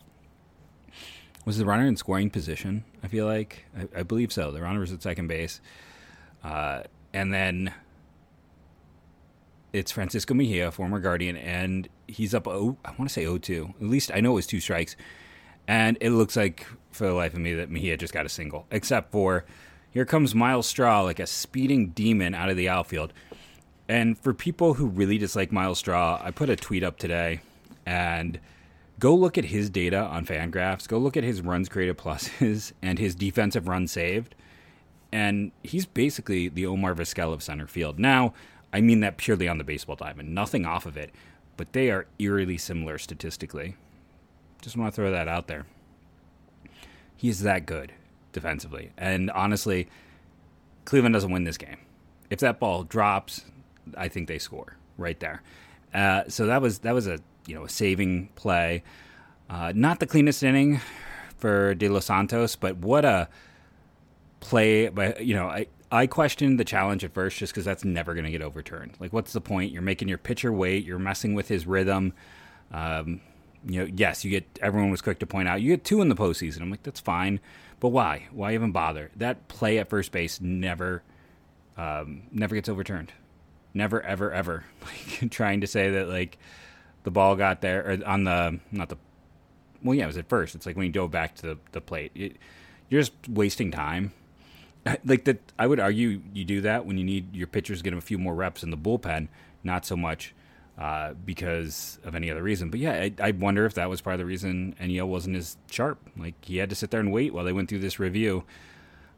was 1.45 1.57
the 1.57 1.65
runner 1.65 1.87
in 1.87 1.95
scoring 1.95 2.29
position. 2.29 2.83
I 3.03 3.07
feel 3.07 3.25
like 3.25 3.65
I, 3.77 3.99
I 3.99 4.03
believe 4.03 4.33
so. 4.33 4.51
The 4.51 4.61
runner 4.61 4.81
was 4.81 4.91
at 4.91 5.01
second 5.01 5.27
base, 5.27 5.61
uh, 6.43 6.83
and 7.13 7.33
then 7.33 7.73
it's 9.71 9.91
Francisco 9.93 10.33
Mejia, 10.33 10.71
former 10.71 10.99
Guardian, 10.99 11.37
and 11.37 11.87
he's 12.05 12.33
up. 12.33 12.47
Oh, 12.47 12.77
I 12.83 12.89
want 12.91 13.09
to 13.09 13.09
say 13.09 13.23
0-2. 13.23 13.75
At 13.81 13.87
least 13.87 14.11
I 14.13 14.19
know 14.19 14.31
it 14.31 14.35
was 14.35 14.47
two 14.47 14.59
strikes, 14.59 14.97
and 15.69 15.97
it 16.01 16.09
looks 16.09 16.35
like 16.35 16.67
for 16.91 17.07
the 17.07 17.13
life 17.13 17.33
of 17.33 17.39
me 17.39 17.53
that 17.53 17.69
Mejia 17.69 17.95
just 17.95 18.13
got 18.13 18.25
a 18.25 18.29
single, 18.29 18.65
except 18.69 19.11
for. 19.11 19.45
Here 19.97 20.05
comes 20.05 20.35
Myles 20.35 20.67
Straw 20.67 21.01
like 21.01 21.19
a 21.19 21.25
speeding 21.25 21.87
demon 21.87 22.35
out 22.35 22.51
of 22.51 22.55
the 22.55 22.69
outfield. 22.69 23.13
And 23.89 24.15
for 24.15 24.31
people 24.31 24.75
who 24.75 24.85
really 24.85 25.17
dislike 25.17 25.51
Myles 25.51 25.79
Straw, 25.79 26.21
I 26.23 26.29
put 26.29 26.51
a 26.51 26.55
tweet 26.55 26.83
up 26.83 26.99
today 26.99 27.39
and 27.83 28.39
go 28.99 29.15
look 29.15 29.39
at 29.39 29.45
his 29.45 29.71
data 29.71 29.97
on 29.97 30.23
Fangraphs. 30.23 30.87
Go 30.87 30.99
look 30.99 31.17
at 31.17 31.23
his 31.23 31.41
runs 31.41 31.67
created 31.67 31.97
pluses 31.97 32.73
and 32.83 32.99
his 32.99 33.15
defensive 33.15 33.67
run 33.67 33.87
saved. 33.87 34.35
And 35.11 35.51
he's 35.63 35.87
basically 35.87 36.47
the 36.47 36.67
Omar 36.67 36.93
Vizquel 36.93 37.33
of 37.33 37.41
center 37.41 37.65
field. 37.65 37.97
Now, 37.97 38.35
I 38.71 38.81
mean 38.81 38.99
that 38.99 39.17
purely 39.17 39.47
on 39.47 39.57
the 39.57 39.63
baseball 39.63 39.95
diamond, 39.95 40.31
nothing 40.31 40.63
off 40.63 40.85
of 40.85 40.95
it. 40.95 41.09
but 41.57 41.73
they 41.73 41.89
are 41.89 42.05
eerily 42.19 42.59
similar 42.59 42.99
statistically. 42.99 43.75
Just 44.61 44.77
want 44.77 44.93
to 44.93 44.95
throw 44.95 45.09
that 45.09 45.27
out 45.27 45.47
there. 45.47 45.65
He 47.15 47.29
is 47.29 47.41
that 47.41 47.65
good 47.65 47.93
defensively. 48.31 48.91
And 48.97 49.31
honestly, 49.31 49.87
Cleveland 50.85 51.13
doesn't 51.13 51.31
win 51.31 51.43
this 51.43 51.57
game. 51.57 51.77
If 52.29 52.39
that 52.39 52.59
ball 52.59 52.83
drops, 52.83 53.45
I 53.95 54.07
think 54.07 54.27
they 54.27 54.39
score 54.39 54.77
right 54.97 55.19
there. 55.19 55.41
Uh, 55.93 56.23
so 56.27 56.45
that 56.47 56.61
was 56.61 56.79
that 56.79 56.93
was 56.93 57.07
a 57.07 57.19
you 57.45 57.55
know 57.55 57.63
a 57.63 57.69
saving 57.69 58.29
play. 58.35 58.83
Uh, 59.49 59.71
not 59.73 59.99
the 59.99 60.05
cleanest 60.05 60.43
inning 60.43 60.81
for 61.37 61.73
De 61.75 61.87
Los 61.87 62.05
Santos, 62.05 62.55
but 62.55 62.77
what 62.77 63.05
a 63.05 63.29
play! 64.39 64.89
But 64.89 65.25
you 65.25 65.33
know, 65.33 65.47
I 65.47 65.67
I 65.91 66.07
questioned 66.07 66.59
the 66.59 66.65
challenge 66.65 67.03
at 67.05 67.13
first 67.13 67.37
just 67.37 67.53
because 67.53 67.63
that's 67.65 67.85
never 67.85 68.13
going 68.13 68.25
to 68.25 68.31
get 68.31 68.41
overturned. 68.41 68.95
Like, 68.99 69.13
what's 69.13 69.31
the 69.31 69.41
point? 69.41 69.71
You're 69.71 69.81
making 69.81 70.09
your 70.09 70.17
pitcher 70.17 70.51
wait. 70.51 70.83
You're 70.83 70.99
messing 70.99 71.33
with 71.33 71.47
his 71.47 71.65
rhythm. 71.65 72.13
Um, 72.73 73.21
you 73.67 73.81
know, 73.85 73.91
yes, 73.95 74.23
you 74.23 74.31
get. 74.31 74.45
Everyone 74.61 74.91
was 74.91 75.01
quick 75.01 75.19
to 75.19 75.27
point 75.27 75.47
out 75.47 75.61
you 75.61 75.69
get 75.69 75.83
two 75.83 76.01
in 76.01 76.09
the 76.09 76.15
postseason. 76.15 76.61
I'm 76.61 76.71
like, 76.71 76.83
that's 76.83 76.99
fine, 76.99 77.39
but 77.79 77.89
why? 77.89 78.27
Why 78.31 78.53
even 78.53 78.71
bother? 78.71 79.11
That 79.15 79.47
play 79.47 79.77
at 79.77 79.89
first 79.89 80.11
base 80.11 80.39
never, 80.39 81.03
um, 81.77 82.23
never 82.31 82.55
gets 82.55 82.69
overturned. 82.69 83.11
Never, 83.73 84.01
ever, 84.01 84.31
ever. 84.31 84.63
Like 85.21 85.31
trying 85.31 85.61
to 85.61 85.67
say 85.67 85.91
that 85.91 86.07
like 86.07 86.37
the 87.03 87.11
ball 87.11 87.35
got 87.35 87.61
there 87.61 87.91
or 87.91 87.97
on 88.05 88.23
the 88.23 88.59
not 88.71 88.89
the 88.89 88.97
well, 89.83 89.95
yeah, 89.95 90.05
it 90.05 90.07
was 90.07 90.17
at 90.17 90.29
first. 90.29 90.55
It's 90.55 90.65
like 90.65 90.75
when 90.75 90.87
you 90.87 90.91
dove 90.91 91.11
back 91.11 91.35
to 91.35 91.41
the, 91.41 91.57
the 91.71 91.81
plate, 91.81 92.11
it, 92.15 92.37
you're 92.89 93.01
just 93.01 93.13
wasting 93.29 93.71
time. 93.71 94.13
Like 95.03 95.25
that, 95.25 95.39
I 95.59 95.67
would 95.67 95.81
argue 95.81 96.21
you 96.33 96.45
do 96.45 96.61
that 96.61 96.85
when 96.85 96.97
you 96.97 97.03
need 97.03 97.35
your 97.35 97.47
pitchers 97.47 97.81
get 97.81 97.93
a 97.93 97.99
few 97.99 98.17
more 98.17 98.33
reps 98.33 98.63
in 98.63 98.71
the 98.71 98.77
bullpen, 98.77 99.27
not 99.61 99.85
so 99.85 99.97
much 99.97 100.33
uh, 100.77 101.13
because 101.25 101.99
of 102.03 102.13
any 102.13 102.29
other 102.29 102.43
reason. 102.43 102.69
But 102.69 102.79
yeah, 102.79 102.93
I, 102.93 103.13
I, 103.19 103.31
wonder 103.31 103.65
if 103.65 103.73
that 103.75 103.89
was 103.89 103.99
part 103.99 104.13
of 104.13 104.19
the 104.19 104.25
reason 104.25 104.75
Enyel 104.79 105.07
wasn't 105.07 105.35
as 105.35 105.57
sharp. 105.71 105.99
Like 106.15 106.35
he 106.45 106.57
had 106.57 106.69
to 106.69 106.75
sit 106.75 106.91
there 106.91 106.99
and 106.99 107.11
wait 107.11 107.33
while 107.33 107.43
they 107.43 107.51
went 107.51 107.67
through 107.67 107.79
this 107.79 107.99
review. 107.99 108.43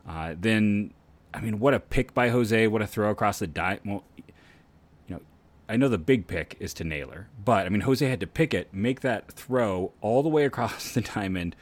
Uh, 0.08 0.36
then, 0.40 0.94
I 1.34 1.42
mean, 1.42 1.60
what 1.60 1.74
a 1.74 1.80
pick 1.80 2.14
by 2.14 2.30
Jose! 2.30 2.68
What 2.68 2.82
a 2.82 2.88
throw 2.88 3.10
across 3.10 3.40
the 3.40 3.48
diamond. 3.48 3.82
Well, 3.86 4.04
you 5.08 5.16
know, 5.16 5.22
I 5.68 5.76
know 5.76 5.90
the 5.90 5.98
big 5.98 6.28
pick 6.28 6.56
is 6.62 6.74
to 6.76 6.86
Naylor, 6.86 7.28
but 7.44 7.66
I 7.66 7.70
mean 7.70 7.82
Jose 7.82 8.08
had 8.08 8.22
to 8.22 8.28
pick 8.28 8.54
it, 8.54 8.74
make 8.74 9.02
that 9.02 9.30
throw 9.32 9.92
all 10.00 10.24
the 10.24 10.30
way 10.30 10.46
across 10.46 10.94
the 10.94 11.02
diamond. 11.02 11.56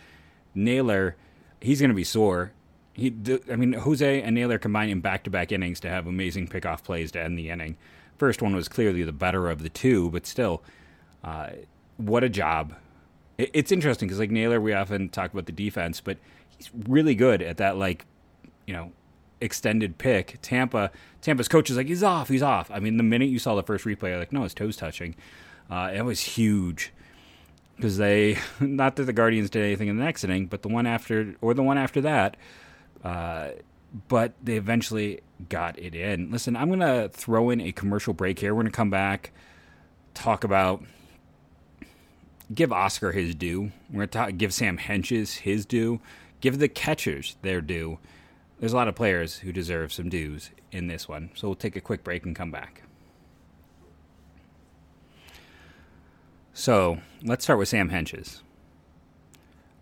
Naylor, 0.54 1.16
he's 1.60 1.82
going 1.82 1.90
to 1.90 1.96
be 1.96 2.04
sore. 2.04 2.52
He, 2.94 3.14
I 3.52 3.56
mean, 3.56 3.74
Jose 3.74 4.22
and 4.24 4.34
Naylor 4.34 4.58
combined 4.58 4.90
in 4.90 5.02
back-to-back 5.02 5.52
innings 5.52 5.80
to 5.82 5.90
have 5.90 6.08
amazing 6.08 6.48
pickoff 6.48 6.84
plays 6.84 7.12
to 7.12 7.22
end 7.22 7.38
the 7.38 7.52
inning. 7.52 7.78
First 8.18 8.42
one 8.42 8.56
was 8.56 8.68
clearly 8.68 9.04
the 9.04 9.12
better 9.12 9.50
of 9.50 9.62
the 9.64 9.70
two, 9.70 10.10
but 10.10 10.26
still, 10.26 10.64
uh, 11.24 11.50
what 11.98 12.24
a 12.24 12.30
job! 12.30 12.74
It, 13.38 13.52
it's 13.54 13.72
interesting 13.72 14.08
because 14.08 14.20
like 14.20 14.32
Naylor, 14.32 14.60
we 14.60 14.74
often 14.74 15.10
talk 15.10 15.32
about 15.32 15.46
the 15.46 15.52
defense, 15.52 16.02
but 16.02 16.18
he's 16.58 16.70
really 16.88 17.16
good 17.16 17.42
at 17.42 17.58
that, 17.58 17.78
like, 17.78 18.06
you 18.66 18.74
know, 18.74 18.92
extended 19.42 19.98
pick. 19.98 20.40
Tampa, 20.42 20.92
Tampa's 21.22 21.48
coach 21.48 21.70
is 21.70 21.78
like, 21.78 21.88
he's 21.88 22.04
off, 22.04 22.30
he's 22.30 22.44
off. 22.44 22.72
I 22.72 22.80
mean, 22.80 22.98
the 22.98 23.04
minute 23.04 23.30
you 23.30 23.40
saw 23.40 23.56
the 23.56 23.64
first 23.64 23.86
replay, 23.86 24.10
you're 24.10 24.20
like, 24.20 24.34
no, 24.34 24.44
his 24.44 24.54
toes 24.54 24.76
touching. 24.76 25.16
Uh, 25.70 25.92
it 25.94 26.02
was 26.04 26.22
huge 26.22 26.94
because 27.76 27.98
they, 27.98 28.38
not 28.60 28.96
that 28.96 29.04
the 29.04 29.14
Guardians 29.14 29.50
did 29.50 29.64
anything 29.64 29.88
in 29.88 29.98
the 29.98 30.04
next 30.04 30.24
inning, 30.24 30.48
but 30.48 30.62
the 30.62 30.70
one 30.70 30.88
after, 30.88 31.36
or 31.42 31.54
the 31.54 31.64
one 31.64 31.78
after 31.78 32.02
that, 32.02 32.38
uh, 33.04 33.50
but 34.08 34.34
they 34.44 34.58
eventually 34.58 35.22
got 35.50 35.78
it 35.80 35.96
in. 35.96 36.32
Listen, 36.32 36.56
I'm 36.56 36.68
going 36.68 36.80
to 36.80 37.10
throw 37.10 37.50
in 37.50 37.62
a 37.62 37.72
commercial 37.72 38.14
break 38.14 38.40
here. 38.40 38.54
We're 38.54 38.64
going 38.64 38.72
to 38.72 38.76
come 38.76 38.90
back, 38.90 39.32
talk 40.14 40.44
about, 40.44 40.84
give 42.54 42.72
Oscar 42.72 43.12
his 43.12 43.36
due. 43.36 43.72
We're 43.90 44.00
going 44.00 44.10
to 44.10 44.18
talk, 44.18 44.38
give 44.38 44.54
Sam 44.54 44.78
Hentges 44.78 45.38
his 45.40 45.66
due, 45.66 46.00
give 46.42 46.60
the 46.60 46.68
catchers 46.68 47.38
their 47.42 47.62
due 47.62 48.00
there's 48.60 48.74
a 48.74 48.76
lot 48.76 48.88
of 48.88 48.96
players 48.96 49.38
who 49.40 49.52
deserve 49.52 49.94
some 49.94 50.10
dues 50.10 50.52
in 50.72 50.88
this 50.88 51.08
one. 51.08 51.30
So 51.36 51.48
we'll 51.48 51.56
take 51.56 51.76
a 51.76 51.82
quick 51.82 52.04
break 52.04 52.26
and 52.26 52.36
come 52.36 52.52
back. 52.52 52.84
So 56.54 57.00
let's 57.24 57.44
start 57.44 57.60
with 57.60 57.70
Sam 57.70 57.90
Hentges. 57.90 58.42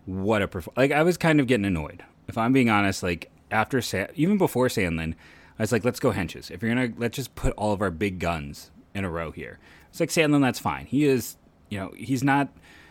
What 0.04 0.42
a 0.42 0.48
perf- 0.48 0.68
like 0.76 0.92
I 0.92 1.02
was 1.02 1.16
kind 1.16 1.40
of 1.40 1.46
getting 1.46 1.64
annoyed. 1.64 2.04
If 2.28 2.36
I'm 2.36 2.52
being 2.52 2.68
honest, 2.68 3.02
like 3.02 3.30
after 3.56 3.80
Sa- 3.80 4.06
even 4.14 4.36
before 4.36 4.68
Sandlin, 4.68 5.14
I 5.58 5.62
was 5.62 5.72
like, 5.72 5.84
let's 5.84 5.98
go 5.98 6.12
Hentges. 6.12 6.50
If 6.50 6.62
you're 6.62 6.74
gonna 6.74 6.92
let's 6.96 7.16
just 7.16 7.34
put 7.34 7.54
all 7.56 7.72
of 7.72 7.80
our 7.80 7.90
big 7.90 8.18
guns 8.18 8.70
in 8.94 9.04
a 9.04 9.10
row 9.10 9.30
here. 9.30 9.58
It's 9.88 9.98
like 9.98 10.10
Sandlin, 10.10 10.42
that's 10.42 10.58
fine. 10.58 10.86
He 10.86 11.04
is, 11.04 11.36
you 11.70 11.78
know, 11.78 11.92
he's 11.96 12.22
not. 12.22 12.48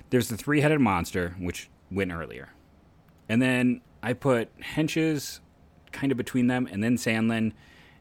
There's 0.10 0.30
the 0.30 0.38
three 0.38 0.62
headed 0.62 0.80
monster 0.80 1.36
which 1.40 1.70
went 1.92 2.12
earlier, 2.12 2.50
and 3.30 3.42
then 3.42 3.82
I 4.02 4.14
put 4.14 4.58
Hentges 4.60 5.40
kind 5.92 6.12
of 6.12 6.18
between 6.18 6.48
them, 6.48 6.68
and 6.72 6.84
then 6.84 6.98
Sandlin, 6.98 7.54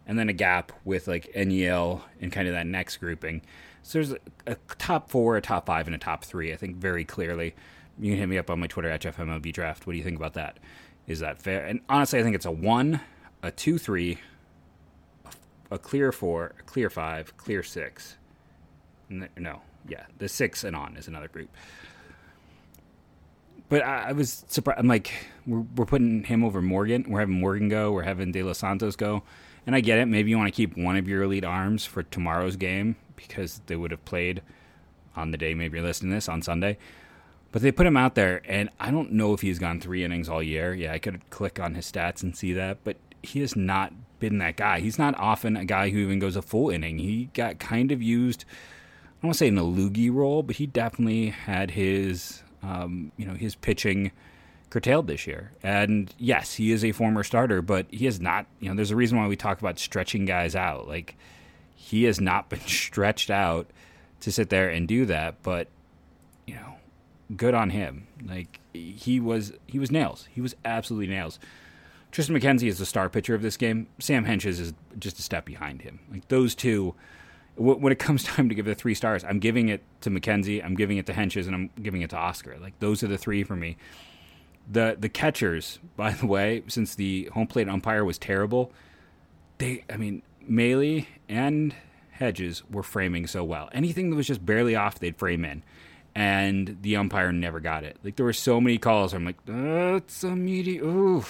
and 0.06 0.18
then 0.18 0.28
a 0.28 0.32
gap 0.32 0.72
with 0.84 1.06
like 1.06 1.30
Enyel 1.34 2.02
and 2.20 2.32
kind 2.32 2.48
of 2.48 2.54
that 2.54 2.66
next 2.66 2.96
grouping. 2.96 3.42
So 3.82 3.98
there's 3.98 4.12
a, 4.12 4.18
a, 4.46 4.56
top 4.78 5.10
four, 5.10 5.36
a 5.36 5.42
top 5.42 5.66
five, 5.66 5.86
and 5.86 5.94
a 5.94 5.98
top 5.98 6.24
three. 6.24 6.52
I 6.52 6.56
think 6.56 6.76
very 6.76 7.04
clearly. 7.04 7.54
You 7.98 8.12
can 8.12 8.18
hit 8.18 8.28
me 8.28 8.38
up 8.38 8.50
on 8.50 8.58
my 8.58 8.66
Twitter 8.66 8.88
at 8.88 9.02
JeffMLB 9.02 9.52
Draft. 9.52 9.86
What 9.86 9.92
do 9.92 9.98
you 9.98 10.04
think 10.04 10.16
about 10.16 10.34
that? 10.34 10.58
Is 11.06 11.20
that 11.20 11.40
fair? 11.40 11.64
And 11.66 11.80
honestly, 11.88 12.18
I 12.18 12.22
think 12.22 12.34
it's 12.34 12.46
a 12.46 12.50
one, 12.50 13.00
a 13.42 13.50
two, 13.50 13.78
three, 13.78 14.18
a, 15.70 15.78
clear 15.78 16.12
four, 16.12 16.54
a 16.58 16.62
clear 16.62 16.88
five, 16.90 17.36
clear 17.36 17.62
six. 17.62 18.16
No, 19.10 19.60
yeah, 19.86 20.04
the 20.18 20.28
six 20.28 20.64
and 20.64 20.74
on 20.74 20.96
is 20.96 21.08
another 21.08 21.28
group 21.28 21.50
but 23.68 23.82
I, 23.84 24.10
I, 24.10 24.12
was 24.12 24.44
surprised. 24.48 24.78
I'm 24.78 24.86
like, 24.86 25.12
we're, 25.46 25.64
we're 25.76 25.86
putting 25.86 26.24
him 26.24 26.44
over 26.44 26.60
Morgan. 26.60 27.06
We're 27.08 27.20
having 27.20 27.40
Morgan 27.40 27.68
go. 27.68 27.92
We're 27.92 28.02
having 28.02 28.32
De 28.32 28.42
Los 28.42 28.58
Santos 28.58 28.96
go. 28.96 29.22
And 29.66 29.74
I 29.74 29.80
get 29.80 29.98
it. 29.98 30.06
Maybe 30.06 30.30
you 30.30 30.38
want 30.38 30.48
to 30.48 30.56
keep 30.56 30.76
one 30.76 30.96
of 30.96 31.08
your 31.08 31.22
elite 31.22 31.44
arms 31.44 31.84
for 31.86 32.02
tomorrow's 32.02 32.56
game 32.56 32.96
because 33.16 33.62
they 33.66 33.76
would 33.76 33.90
have 33.90 34.04
played 34.04 34.42
on 35.16 35.30
the 35.30 35.38
day 35.38 35.54
maybe 35.54 35.78
you're 35.78 35.86
listening 35.86 36.10
to 36.10 36.16
this 36.16 36.28
on 36.28 36.42
Sunday. 36.42 36.76
But 37.54 37.62
they 37.62 37.70
put 37.70 37.86
him 37.86 37.96
out 37.96 38.16
there, 38.16 38.42
and 38.46 38.68
I 38.80 38.90
don't 38.90 39.12
know 39.12 39.32
if 39.32 39.40
he's 39.40 39.60
gone 39.60 39.80
three 39.80 40.02
innings 40.02 40.28
all 40.28 40.42
year. 40.42 40.74
Yeah, 40.74 40.92
I 40.92 40.98
could 40.98 41.30
click 41.30 41.60
on 41.60 41.76
his 41.76 41.90
stats 41.90 42.24
and 42.24 42.36
see 42.36 42.52
that, 42.54 42.78
but 42.82 42.96
he 43.22 43.38
has 43.42 43.54
not 43.54 43.92
been 44.18 44.38
that 44.38 44.56
guy. 44.56 44.80
He's 44.80 44.98
not 44.98 45.16
often 45.16 45.56
a 45.56 45.64
guy 45.64 45.90
who 45.90 45.98
even 45.98 46.18
goes 46.18 46.34
a 46.34 46.42
full 46.42 46.68
inning. 46.68 46.98
He 46.98 47.30
got 47.32 47.60
kind 47.60 47.92
of 47.92 48.02
used, 48.02 48.44
I 48.48 49.22
don't 49.22 49.28
want 49.28 49.34
to 49.34 49.38
say 49.38 49.46
in 49.46 49.56
a 49.56 49.62
loogie 49.62 50.12
role, 50.12 50.42
but 50.42 50.56
he 50.56 50.66
definitely 50.66 51.28
had 51.28 51.70
his 51.70 52.42
um, 52.64 53.12
you 53.16 53.26
know, 53.26 53.34
his 53.34 53.54
pitching 53.54 54.10
curtailed 54.70 55.06
this 55.06 55.26
year. 55.26 55.52
And 55.62 56.12
yes, 56.18 56.54
he 56.54 56.72
is 56.72 56.84
a 56.84 56.92
former 56.92 57.22
starter, 57.22 57.62
but 57.62 57.86
he 57.90 58.06
is 58.06 58.20
not, 58.20 58.46
you 58.60 58.68
know, 58.68 58.74
there's 58.74 58.90
a 58.90 58.96
reason 58.96 59.18
why 59.18 59.28
we 59.28 59.36
talk 59.36 59.60
about 59.60 59.78
stretching 59.78 60.24
guys 60.24 60.56
out. 60.56 60.88
Like, 60.88 61.16
he 61.74 62.04
has 62.04 62.20
not 62.20 62.48
been 62.50 62.60
stretched 62.60 63.30
out 63.30 63.68
to 64.20 64.32
sit 64.32 64.48
there 64.48 64.70
and 64.70 64.88
do 64.88 65.06
that, 65.06 65.42
but, 65.42 65.68
you 66.46 66.54
know, 66.54 66.76
good 67.36 67.54
on 67.54 67.70
him. 67.70 68.06
Like, 68.24 68.60
he 68.72 69.20
was, 69.20 69.52
he 69.66 69.78
was 69.78 69.90
nails. 69.90 70.28
He 70.30 70.40
was 70.40 70.54
absolutely 70.64 71.08
nails. 71.08 71.38
Triston 72.12 72.38
McKenzie 72.38 72.68
is 72.68 72.78
the 72.78 72.86
star 72.86 73.08
pitcher 73.08 73.34
of 73.34 73.42
this 73.42 73.56
game. 73.56 73.88
Sam 73.98 74.24
Hentges 74.24 74.60
is 74.60 74.72
just 74.98 75.18
a 75.18 75.22
step 75.22 75.44
behind 75.44 75.82
him. 75.82 76.00
Like, 76.10 76.28
those 76.28 76.54
two 76.54 76.94
when 77.56 77.92
it 77.92 77.98
comes 77.98 78.24
time 78.24 78.48
to 78.48 78.54
give 78.54 78.66
the 78.66 78.74
three 78.74 78.94
stars, 78.94 79.24
I'm 79.24 79.38
giving 79.38 79.68
it 79.68 79.82
to 80.02 80.10
McKenzie, 80.10 80.64
I'm 80.64 80.74
giving 80.74 80.98
it 80.98 81.06
to 81.06 81.12
Hentges, 81.12 81.46
and 81.46 81.54
I'm 81.54 81.70
giving 81.82 82.02
it 82.02 82.10
to 82.10 82.16
Oscar. 82.16 82.56
Like 82.60 82.78
those 82.80 83.02
are 83.02 83.08
the 83.08 83.18
three 83.18 83.44
for 83.44 83.56
me. 83.56 83.76
The 84.70 84.96
the 84.98 85.08
catchers, 85.08 85.78
by 85.96 86.12
the 86.12 86.26
way, 86.26 86.62
since 86.68 86.94
the 86.94 87.30
home 87.32 87.46
plate 87.46 87.68
umpire 87.68 88.04
was 88.04 88.18
terrible, 88.18 88.72
they 89.58 89.84
I 89.90 89.96
mean 89.96 90.22
Maile 90.46 91.04
and 91.28 91.74
Hedges 92.12 92.62
were 92.70 92.82
framing 92.82 93.26
so 93.26 93.42
well. 93.44 93.68
Anything 93.72 94.10
that 94.10 94.16
was 94.16 94.26
just 94.26 94.44
barely 94.44 94.76
off, 94.76 94.98
they'd 94.98 95.16
frame 95.16 95.44
in. 95.44 95.62
And 96.14 96.78
the 96.82 96.96
umpire 96.96 97.32
never 97.32 97.58
got 97.58 97.82
it. 97.82 97.98
Like 98.04 98.16
there 98.16 98.26
were 98.26 98.32
so 98.32 98.60
many 98.60 98.78
calls. 98.78 99.12
I'm 99.12 99.24
like, 99.24 99.44
that's 99.46 100.22
a 100.22 100.36
meaty 100.36 100.78
ooh. 100.78 101.24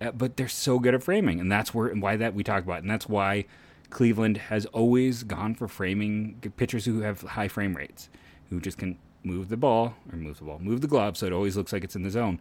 Uh, 0.00 0.10
but 0.10 0.36
they're 0.36 0.48
so 0.48 0.80
good 0.80 0.94
at 0.94 1.02
framing, 1.02 1.38
and 1.38 1.50
that's 1.52 1.72
where 1.72 1.86
and 1.86 2.02
why 2.02 2.16
that 2.16 2.34
we 2.34 2.42
talk 2.42 2.64
about, 2.64 2.78
it. 2.78 2.82
and 2.82 2.90
that's 2.90 3.08
why 3.08 3.44
Cleveland 3.90 4.38
has 4.38 4.66
always 4.66 5.22
gone 5.22 5.54
for 5.54 5.68
framing 5.68 6.40
pitchers 6.56 6.86
who 6.86 7.02
have 7.02 7.20
high 7.20 7.46
frame 7.46 7.76
rates, 7.76 8.08
who 8.50 8.60
just 8.60 8.78
can 8.78 8.98
move 9.22 9.48
the 9.48 9.56
ball 9.56 9.94
or 10.10 10.16
move 10.18 10.38
the 10.38 10.44
ball, 10.44 10.58
move 10.58 10.80
the 10.80 10.88
glove, 10.88 11.16
so 11.16 11.26
it 11.26 11.32
always 11.32 11.56
looks 11.56 11.72
like 11.72 11.84
it's 11.84 11.94
in 11.94 12.02
the 12.02 12.10
zone. 12.10 12.40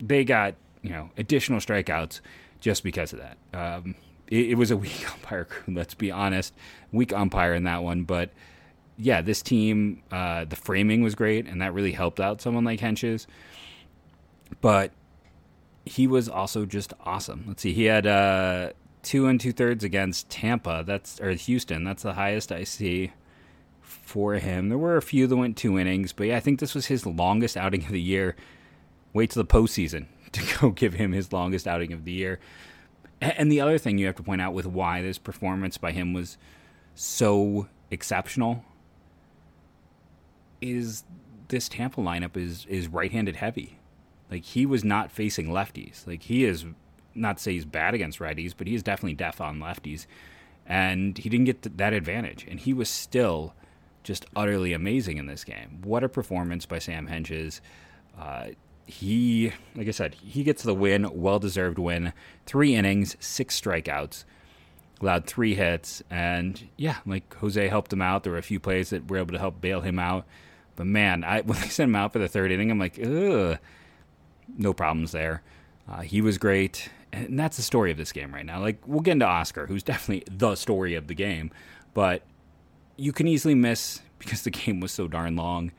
They 0.00 0.24
got 0.24 0.54
you 0.80 0.90
know 0.90 1.10
additional 1.18 1.60
strikeouts 1.60 2.20
just 2.60 2.82
because 2.82 3.12
of 3.12 3.18
that. 3.18 3.36
Um, 3.52 3.94
it, 4.28 4.50
it 4.50 4.54
was 4.54 4.70
a 4.70 4.76
weak 4.78 5.12
umpire 5.12 5.44
crew. 5.44 5.74
Let's 5.74 5.94
be 5.94 6.10
honest, 6.10 6.54
weak 6.92 7.12
umpire 7.12 7.54
in 7.54 7.64
that 7.64 7.82
one, 7.82 8.04
but 8.04 8.30
yeah, 9.02 9.20
this 9.20 9.42
team, 9.42 10.02
uh, 10.12 10.44
the 10.44 10.56
framing 10.56 11.02
was 11.02 11.14
great, 11.14 11.46
and 11.46 11.60
that 11.60 11.74
really 11.74 11.92
helped 11.92 12.20
out 12.20 12.40
someone 12.40 12.64
like 12.64 12.80
Hentges. 12.80 13.26
But 14.60 14.92
he 15.84 16.06
was 16.06 16.28
also 16.28 16.64
just 16.66 16.92
awesome. 17.04 17.44
Let's 17.48 17.62
see, 17.62 17.72
he 17.72 17.84
had 17.84 18.04
two 19.02 19.26
and 19.26 19.40
two 19.40 19.52
thirds 19.52 19.82
against 19.82 20.30
Tampa. 20.30 20.84
That's 20.86 21.20
or 21.20 21.32
Houston. 21.32 21.84
That's 21.84 22.04
the 22.04 22.14
highest 22.14 22.52
I 22.52 22.64
see 22.64 23.12
for 23.80 24.34
him. 24.34 24.68
There 24.68 24.78
were 24.78 24.96
a 24.96 25.02
few 25.02 25.26
that 25.26 25.36
went 25.36 25.56
two 25.56 25.78
innings, 25.78 26.12
but 26.12 26.28
yeah, 26.28 26.36
I 26.36 26.40
think 26.40 26.60
this 26.60 26.74
was 26.74 26.86
his 26.86 27.04
longest 27.04 27.56
outing 27.56 27.82
of 27.82 27.90
the 27.90 28.00
year. 28.00 28.36
Wait 29.12 29.30
till 29.30 29.42
the 29.42 29.48
postseason 29.48 30.06
to 30.32 30.58
go 30.60 30.70
give 30.70 30.94
him 30.94 31.12
his 31.12 31.32
longest 31.32 31.66
outing 31.66 31.92
of 31.92 32.04
the 32.04 32.12
year. 32.12 32.38
And 33.20 33.50
the 33.50 33.60
other 33.60 33.78
thing 33.78 33.98
you 33.98 34.06
have 34.06 34.16
to 34.16 34.22
point 34.22 34.42
out 34.42 34.54
with 34.54 34.66
why 34.66 35.02
this 35.02 35.18
performance 35.18 35.76
by 35.78 35.92
him 35.92 36.12
was 36.12 36.38
so 36.94 37.68
exceptional 37.90 38.64
is 40.62 41.04
this 41.48 41.68
Tampa 41.68 42.00
lineup 42.00 42.36
is 42.36 42.64
is 42.66 42.88
right-handed 42.88 43.36
heavy. 43.36 43.78
Like 44.30 44.44
he 44.44 44.64
was 44.64 44.82
not 44.82 45.10
facing 45.12 45.48
lefties. 45.48 46.06
Like 46.06 46.22
he 46.22 46.44
is 46.44 46.64
not 47.14 47.36
to 47.36 47.42
say 47.42 47.52
he's 47.52 47.66
bad 47.66 47.92
against 47.92 48.18
righties, 48.18 48.54
but 48.56 48.66
he 48.66 48.74
is 48.74 48.82
definitely 48.82 49.14
deaf 49.14 49.40
on 49.40 49.58
lefties, 49.58 50.06
and 50.66 51.18
he 51.18 51.28
didn't 51.28 51.46
get 51.46 51.76
that 51.76 51.92
advantage. 51.92 52.46
And 52.48 52.58
he 52.60 52.72
was 52.72 52.88
still 52.88 53.54
just 54.02 54.24
utterly 54.34 54.72
amazing 54.72 55.18
in 55.18 55.26
this 55.26 55.44
game. 55.44 55.80
What 55.84 56.02
a 56.02 56.08
performance 56.08 56.66
by 56.66 56.78
Sam 56.78 57.08
Hentges. 57.08 57.60
Uh, 58.18 58.48
he, 58.86 59.52
like 59.76 59.88
I 59.88 59.92
said, 59.92 60.14
he 60.14 60.42
gets 60.42 60.62
the 60.62 60.74
win, 60.74 61.08
well 61.12 61.38
deserved 61.38 61.78
win. 61.78 62.12
Three 62.46 62.74
innings, 62.74 63.16
six 63.20 63.60
strikeouts, 63.60 64.24
allowed 65.00 65.26
three 65.26 65.54
hits, 65.54 66.02
and 66.10 66.68
yeah, 66.76 66.96
like 67.06 67.32
Jose 67.34 67.68
helped 67.68 67.92
him 67.92 68.02
out. 68.02 68.22
There 68.22 68.32
were 68.32 68.38
a 68.38 68.42
few 68.42 68.60
plays 68.60 68.90
that 68.90 69.10
were 69.10 69.18
able 69.18 69.32
to 69.32 69.38
help 69.38 69.60
bail 69.60 69.82
him 69.82 69.98
out. 69.98 70.26
But 70.82 70.88
man, 70.88 71.22
I, 71.22 71.40
when 71.42 71.60
they 71.60 71.68
sent 71.68 71.90
him 71.90 71.94
out 71.94 72.12
for 72.12 72.18
the 72.18 72.26
third 72.26 72.50
inning, 72.50 72.68
I'm 72.72 72.78
like, 72.80 72.98
ugh, 72.98 73.56
no 74.58 74.72
problems 74.72 75.12
there. 75.12 75.42
Uh, 75.88 76.00
he 76.00 76.20
was 76.20 76.38
great, 76.38 76.90
and 77.12 77.38
that's 77.38 77.56
the 77.56 77.62
story 77.62 77.92
of 77.92 77.96
this 77.96 78.10
game 78.10 78.34
right 78.34 78.44
now. 78.44 78.60
Like 78.60 78.82
we'll 78.84 79.00
get 79.00 79.12
into 79.12 79.26
Oscar, 79.26 79.68
who's 79.68 79.82
definitely 79.84 80.24
the 80.28 80.56
story 80.56 80.96
of 80.96 81.06
the 81.06 81.14
game, 81.14 81.52
but 81.94 82.22
you 82.96 83.12
can 83.12 83.28
easily 83.28 83.54
miss 83.54 84.00
because 84.18 84.42
the 84.42 84.50
game 84.50 84.80
was 84.80 84.90
so 84.90 85.06
darn 85.06 85.36
long. 85.36 85.70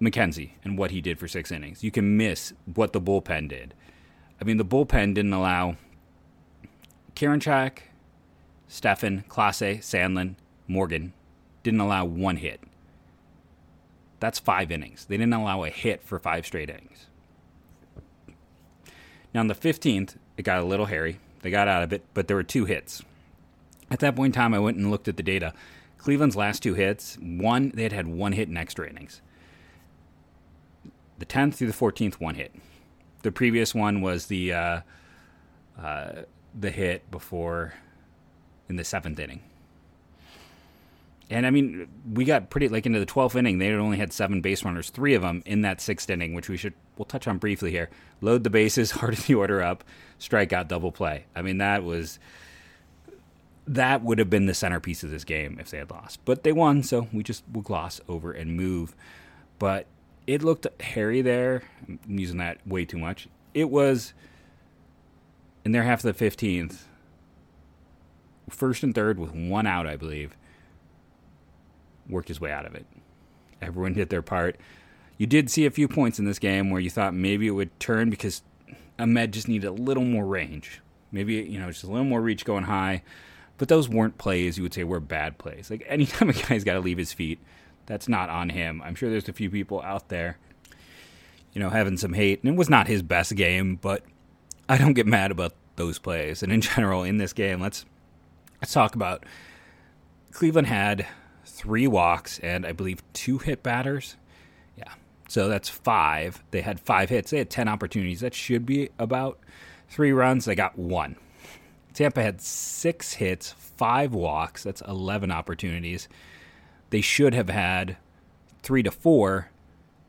McKenzie 0.00 0.52
and 0.64 0.78
what 0.78 0.92
he 0.92 1.02
did 1.02 1.18
for 1.18 1.28
six 1.28 1.52
innings. 1.52 1.84
You 1.84 1.90
can 1.90 2.16
miss 2.16 2.54
what 2.74 2.94
the 2.94 3.00
bullpen 3.00 3.48
did. 3.48 3.74
I 4.40 4.44
mean, 4.44 4.56
the 4.56 4.64
bullpen 4.64 5.14
didn't 5.14 5.32
allow 5.34 5.76
Karinchak, 7.14 7.80
Stephan, 8.66 9.24
Clase, 9.28 9.78
Sandlin, 9.78 10.36
Morgan 10.66 11.12
didn't 11.62 11.80
allow 11.80 12.06
one 12.06 12.38
hit. 12.38 12.60
That's 14.22 14.38
five 14.38 14.70
innings. 14.70 15.06
They 15.06 15.16
didn't 15.16 15.32
allow 15.32 15.64
a 15.64 15.68
hit 15.68 16.04
for 16.04 16.16
five 16.20 16.46
straight 16.46 16.70
innings. 16.70 17.06
Now, 19.34 19.40
on 19.40 19.48
the 19.48 19.54
15th, 19.54 20.14
it 20.36 20.44
got 20.44 20.60
a 20.60 20.64
little 20.64 20.86
hairy. 20.86 21.18
They 21.40 21.50
got 21.50 21.66
out 21.66 21.82
of 21.82 21.92
it, 21.92 22.04
but 22.14 22.28
there 22.28 22.36
were 22.36 22.44
two 22.44 22.64
hits. 22.64 23.02
At 23.90 23.98
that 23.98 24.14
point 24.14 24.36
in 24.36 24.40
time, 24.40 24.54
I 24.54 24.60
went 24.60 24.76
and 24.76 24.92
looked 24.92 25.08
at 25.08 25.16
the 25.16 25.24
data. 25.24 25.52
Cleveland's 25.98 26.36
last 26.36 26.62
two 26.62 26.74
hits, 26.74 27.16
one, 27.20 27.72
they 27.74 27.82
had 27.82 27.92
had 27.92 28.06
one 28.06 28.30
hit 28.30 28.48
in 28.48 28.56
extra 28.56 28.88
innings. 28.88 29.22
The 31.18 31.26
10th 31.26 31.54
through 31.54 31.72
the 31.72 31.72
14th, 31.72 32.20
one 32.20 32.36
hit. 32.36 32.54
The 33.22 33.32
previous 33.32 33.74
one 33.74 34.02
was 34.02 34.26
the 34.26 34.52
uh, 34.52 34.80
uh, 35.76 36.12
the 36.56 36.70
hit 36.70 37.10
before 37.10 37.74
in 38.68 38.76
the 38.76 38.84
seventh 38.84 39.18
inning. 39.18 39.42
And 41.32 41.46
I 41.46 41.50
mean, 41.50 41.88
we 42.12 42.26
got 42.26 42.50
pretty 42.50 42.68
like 42.68 42.84
into 42.84 43.00
the 43.00 43.06
12th 43.06 43.34
inning. 43.34 43.58
They 43.58 43.72
only 43.72 43.96
had 43.96 44.12
seven 44.12 44.42
base 44.42 44.64
runners, 44.64 44.90
three 44.90 45.14
of 45.14 45.22
them 45.22 45.42
in 45.46 45.62
that 45.62 45.80
sixth 45.80 46.10
inning, 46.10 46.34
which 46.34 46.50
we 46.50 46.58
should 46.58 46.74
we'll 46.98 47.06
touch 47.06 47.26
on 47.26 47.38
briefly 47.38 47.70
here. 47.70 47.88
Load 48.20 48.44
the 48.44 48.50
bases, 48.50 48.90
harden 48.92 49.20
the 49.26 49.34
order 49.34 49.62
up, 49.62 49.82
strikeout, 50.20 50.68
double 50.68 50.92
play. 50.92 51.24
I 51.34 51.40
mean, 51.40 51.58
that 51.58 51.84
was 51.84 52.18
that 53.66 54.02
would 54.02 54.18
have 54.18 54.28
been 54.28 54.44
the 54.44 54.54
centerpiece 54.54 55.02
of 55.02 55.10
this 55.10 55.24
game 55.24 55.56
if 55.58 55.70
they 55.70 55.78
had 55.78 55.90
lost. 55.90 56.20
But 56.26 56.42
they 56.42 56.52
won, 56.52 56.82
so 56.82 57.08
we 57.12 57.22
just 57.22 57.44
will 57.50 57.62
gloss 57.62 58.00
over 58.08 58.32
and 58.32 58.54
move. 58.54 58.94
But 59.58 59.86
it 60.26 60.42
looked 60.42 60.66
hairy 60.82 61.22
there. 61.22 61.62
I'm 61.88 61.98
using 62.06 62.38
that 62.38 62.58
way 62.66 62.84
too 62.84 62.98
much. 62.98 63.28
It 63.54 63.70
was 63.70 64.12
in 65.64 65.72
their 65.72 65.84
half 65.84 66.04
of 66.04 66.16
the 66.16 66.24
15th, 66.24 66.82
first 68.50 68.82
and 68.82 68.94
third 68.94 69.18
with 69.18 69.32
one 69.32 69.66
out, 69.66 69.86
I 69.86 69.96
believe, 69.96 70.36
worked 72.12 72.28
his 72.28 72.40
way 72.40 72.52
out 72.52 72.66
of 72.66 72.74
it. 72.74 72.86
Everyone 73.60 73.92
did 73.92 74.10
their 74.10 74.22
part. 74.22 74.56
You 75.18 75.26
did 75.26 75.50
see 75.50 75.66
a 75.66 75.70
few 75.70 75.88
points 75.88 76.18
in 76.18 76.24
this 76.24 76.38
game 76.38 76.70
where 76.70 76.80
you 76.80 76.90
thought 76.90 77.14
maybe 77.14 77.46
it 77.46 77.52
would 77.52 77.78
turn 77.78 78.10
because 78.10 78.42
Amed 78.98 79.30
just 79.30 79.48
needed 79.48 79.66
a 79.66 79.72
little 79.72 80.04
more 80.04 80.24
range. 80.24 80.80
Maybe, 81.10 81.34
you 81.34 81.58
know, 81.58 81.70
just 81.70 81.84
a 81.84 81.88
little 81.88 82.04
more 82.04 82.20
reach 82.20 82.44
going 82.44 82.64
high. 82.64 83.02
But 83.58 83.68
those 83.68 83.88
weren't 83.88 84.18
plays 84.18 84.56
you 84.56 84.64
would 84.64 84.74
say 84.74 84.82
were 84.82 85.00
bad 85.00 85.38
plays. 85.38 85.70
Like 85.70 85.84
anytime 85.88 86.30
a 86.30 86.32
guy's 86.32 86.64
got 86.64 86.74
to 86.74 86.80
leave 86.80 86.98
his 86.98 87.12
feet, 87.12 87.38
that's 87.86 88.08
not 88.08 88.30
on 88.30 88.50
him. 88.50 88.82
I'm 88.84 88.94
sure 88.94 89.10
there's 89.10 89.28
a 89.28 89.32
few 89.32 89.50
people 89.50 89.82
out 89.82 90.08
there, 90.08 90.38
you 91.52 91.60
know, 91.60 91.70
having 91.70 91.96
some 91.96 92.14
hate. 92.14 92.42
And 92.42 92.52
it 92.52 92.56
was 92.56 92.70
not 92.70 92.86
his 92.86 93.02
best 93.02 93.34
game, 93.34 93.76
but 93.76 94.02
I 94.68 94.78
don't 94.78 94.94
get 94.94 95.06
mad 95.06 95.30
about 95.30 95.54
those 95.76 95.98
plays. 95.98 96.42
And 96.42 96.52
in 96.52 96.60
general, 96.60 97.04
in 97.04 97.18
this 97.18 97.32
game, 97.32 97.60
let's 97.60 97.84
let's 98.60 98.72
talk 98.72 98.94
about 98.94 99.24
Cleveland 100.32 100.68
had 100.68 101.06
three 101.62 101.86
walks 101.86 102.40
and 102.40 102.66
I 102.66 102.72
believe 102.72 103.00
two 103.12 103.38
hit 103.38 103.62
batters. 103.62 104.16
Yeah. 104.76 104.92
So 105.28 105.48
that's 105.48 105.68
five. 105.68 106.42
They 106.50 106.60
had 106.60 106.80
five 106.80 107.08
hits. 107.08 107.30
They 107.30 107.38
had 107.38 107.50
10 107.50 107.68
opportunities. 107.68 108.18
That 108.18 108.34
should 108.34 108.66
be 108.66 108.90
about 108.98 109.38
three 109.88 110.10
runs. 110.10 110.44
They 110.44 110.56
got 110.56 110.76
one. 110.76 111.14
Tampa 111.94 112.20
had 112.20 112.40
six 112.40 113.12
hits, 113.12 113.52
five 113.52 114.12
walks. 114.12 114.64
That's 114.64 114.80
11 114.80 115.30
opportunities. 115.30 116.08
They 116.90 117.00
should 117.00 117.32
have 117.32 117.48
had 117.48 117.96
three 118.64 118.82
to 118.82 118.90
four. 118.90 119.48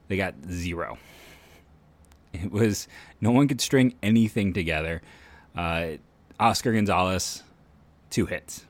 They 0.08 0.18
got 0.18 0.34
zero. 0.50 0.98
It 2.34 2.52
was 2.52 2.88
no 3.22 3.30
one 3.30 3.48
could 3.48 3.62
string 3.62 3.94
anything 4.02 4.54
together. 4.54 5.04
Uh, 5.56 5.98
Oscar 6.40 6.74
Gonzalez, 6.74 7.44
two 8.10 8.26
hits. 8.26 8.66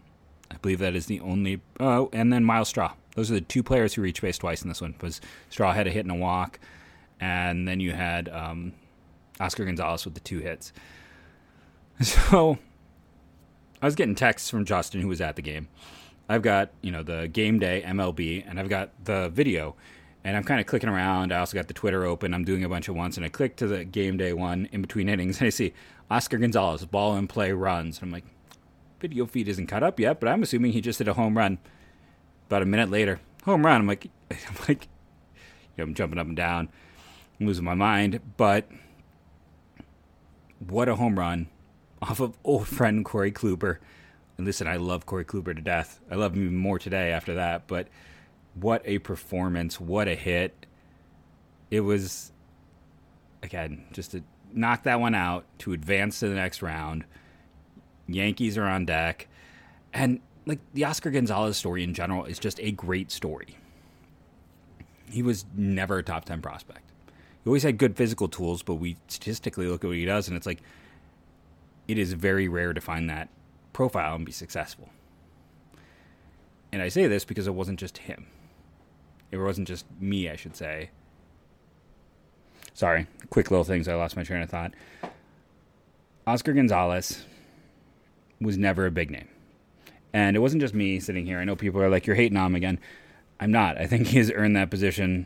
I 0.54 0.58
believe 0.58 0.80
that 0.80 0.96
is 0.96 1.08
the 1.08 1.20
only. 1.22 1.62
Oh, 1.80 2.10
and 2.14 2.32
then 2.32 2.44
Myles 2.44 2.70
Straw. 2.70 2.94
Those 3.16 3.32
are 3.32 3.36
the 3.36 3.42
two 3.42 3.64
players 3.64 3.94
who 3.94 4.02
reached 4.02 4.22
base 4.22 4.38
twice 4.38 4.62
in 4.62 4.70
this 4.70 4.82
one. 4.82 4.96
Was 5.02 5.22
Straw 5.50 5.74
had 5.74 5.88
a 5.88 5.90
hit 5.92 6.06
and 6.06 6.12
a 6.12 6.16
walk, 6.16 6.60
and 7.20 7.68
then 7.68 7.80
you 7.80 7.92
had 7.92 8.30
um, 8.30 8.74
Oscar 9.40 9.66
Gonzalez 9.66 10.06
with 10.06 10.14
the 10.14 10.20
two 10.20 10.40
hits. 10.40 10.74
So 12.02 12.58
I 13.82 13.86
was 13.86 13.96
getting 13.96 14.16
texts 14.16 14.50
from 14.50 14.66
Justin, 14.66 15.00
who 15.02 15.08
was 15.08 15.22
at 15.22 15.36
the 15.36 15.42
game. 15.42 15.68
I've 16.28 16.42
got 16.42 16.72
you 16.82 16.92
know 16.92 17.04
the 17.04 17.28
game 17.28 17.60
day 17.60 17.84
MLB, 17.86 18.44
and 18.48 18.60
I've 18.60 18.70
got 18.70 18.92
the 19.04 19.30
video, 19.30 19.76
and 20.24 20.36
I'm 20.36 20.44
kind 20.44 20.60
of 20.60 20.66
clicking 20.66 20.90
around. 20.90 21.32
I 21.32 21.40
also 21.40 21.56
got 21.56 21.68
the 21.68 21.74
Twitter 21.74 22.06
open. 22.06 22.34
I'm 22.34 22.46
doing 22.46 22.64
a 22.64 22.70
bunch 22.70 22.88
of 22.88 22.96
ones, 22.96 23.18
and 23.18 23.26
I 23.26 23.30
click 23.30 23.56
to 23.58 23.68
the 23.68 23.84
game 23.84 24.18
day 24.18 24.34
one 24.34 24.68
in 24.72 24.82
between 24.82 25.10
innings, 25.10 25.38
and 25.40 25.48
I 25.48 25.50
see 25.50 25.74
Oscar 26.10 26.38
Gonzalez 26.38 26.86
ball 26.86 27.16
in 27.18 27.28
play 27.28 27.52
runs. 27.52 28.00
And 28.00 28.08
I'm 28.08 28.12
like, 28.12 28.26
video 29.04 29.26
feed 29.26 29.50
isn't 29.50 29.68
cut 29.68 29.84
up 29.84 30.00
yet, 30.00 30.22
but 30.22 30.30
I'm 30.30 30.42
assuming 30.44 30.72
he 30.72 30.80
just 30.80 30.98
hit 30.98 31.10
a 31.10 31.14
home 31.14 31.38
run. 31.38 31.58
About 32.48 32.62
a 32.62 32.66
minute 32.66 32.90
later, 32.90 33.20
home 33.44 33.66
run. 33.66 33.82
I'm 33.82 33.88
like, 33.88 34.10
I'm 34.32 34.56
like, 34.70 34.88
you 35.36 35.78
know, 35.78 35.84
I'm 35.84 35.94
jumping 35.94 36.18
up 36.18 36.28
and 36.28 36.38
down, 36.38 36.70
I'm 37.38 37.48
losing 37.48 37.66
my 37.66 37.74
mind. 37.74 38.22
But 38.38 38.70
what 40.60 40.88
a 40.88 40.96
home 40.96 41.20
run 41.20 41.50
off 42.02 42.22
of 42.22 42.38
old 42.46 42.66
friend 42.66 43.04
Corey 43.04 43.34
Kluber. 43.34 43.80
And 44.38 44.48
listen, 44.48 44.68
I 44.68 44.78
love 44.78 45.06
Corey 45.06 45.26
Kluber 45.26 45.54
to 45.54 45.62
death. 45.62 46.00
I 46.10 46.16
love 46.16 46.34
him 46.34 46.44
even 46.44 46.58
more 46.58 46.80
today 46.80 47.12
after 47.12 47.34
that. 47.36 47.68
But 47.68 47.90
what 48.56 48.82
a 48.86 49.00
performance! 49.00 49.82
What 49.82 50.08
a 50.08 50.16
hit! 50.16 50.66
It 51.70 51.82
was 51.82 52.32
again 53.42 53.84
just 53.92 54.12
to 54.12 54.24
knock 54.54 54.84
that 54.84 55.02
one 55.02 55.14
out 55.14 55.44
to 55.60 55.74
advance 55.74 56.22
to 56.22 56.30
the 56.30 56.36
next 56.36 56.62
round. 56.62 57.04
Yankees 58.08 58.58
are 58.58 58.66
on 58.66 58.86
deck, 58.86 59.28
and 59.94 60.20
like 60.46 60.60
the 60.74 60.86
Oscar 60.86 61.10
Gonzalez 61.10 61.58
story 61.58 61.84
in 61.84 61.94
general 61.94 62.26
is 62.26 62.40
just 62.40 62.60
a 62.60 62.72
great 62.72 63.12
story. 63.12 63.58
He 65.10 65.22
was 65.22 65.46
never 65.56 66.00
a 66.00 66.04
top 66.04 66.26
ten 66.26 66.42
prospect. 66.42 66.92
He 67.44 67.50
always 67.50 67.64
had 67.64 67.78
good 67.78 67.96
physical 67.96 68.28
tools, 68.28 68.64
but 68.64 68.76
we 68.76 68.98
statistically 69.08 69.68
look 69.68 69.84
at 69.84 69.88
what 69.88 69.98
he 69.98 70.06
does, 70.06 70.28
and 70.28 70.38
it's 70.38 70.46
like 70.46 70.62
it 71.88 71.98
is 71.98 72.14
very 72.14 72.48
rare 72.48 72.74
to 72.74 72.82
find 72.82 73.10
that 73.10 73.30
profile 73.74 74.16
and 74.16 74.26
be 74.26 74.32
successful. 74.32 74.90
And 76.72 76.82
I 76.82 76.90
say 76.90 77.08
this 77.08 77.26
because 77.26 77.48
it 77.48 77.54
wasn't 77.54 77.80
just 77.80 78.00
him. 78.00 78.28
It 79.32 79.38
wasn't 79.38 79.68
just 79.68 79.86
me, 80.00 80.30
I 80.30 80.36
should 80.36 80.56
say. 80.56 80.90
Sorry, 82.74 83.08
quick 83.30 83.52
little 83.52 83.64
things. 83.64 83.88
I 83.88 83.96
lost 83.96 84.16
my 84.16 84.24
train 84.24 84.42
of 84.42 84.50
thought. 84.50 84.74
Oscar 86.26 86.54
Gonzalez 86.54 87.26
was 88.42 88.58
never 88.58 88.86
a 88.86 88.92
big 88.92 89.12
name. 89.12 89.28
And 90.14 90.36
it 90.36 90.40
wasn't 90.40 90.62
just 90.62 90.74
me 90.74 91.00
sitting 91.00 91.26
here. 91.26 91.40
I 91.40 91.44
know 91.44 91.56
people 91.56 91.82
are 91.82 91.90
like, 91.90 92.06
you're 92.06 92.16
hating 92.16 92.38
on 92.38 92.48
him 92.48 92.56
again. 92.56 92.80
I'm 93.40 93.52
not. 93.52 93.78
I 93.78 93.88
think 93.88 94.08
he 94.10 94.18
has 94.18 94.32
earned 94.32 94.56
that 94.56 94.70
position 94.70 95.26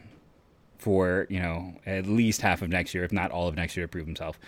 for, 0.77 1.27
you 1.29 1.39
know, 1.39 1.73
at 1.85 2.05
least 2.05 2.41
half 2.41 2.61
of 2.61 2.69
next 2.69 2.93
year, 2.93 3.03
if 3.03 3.11
not 3.11 3.31
all 3.31 3.47
of 3.47 3.55
next 3.55 3.75
year 3.75 3.85
to 3.85 3.91
prove 3.91 4.05
himself. 4.05 4.39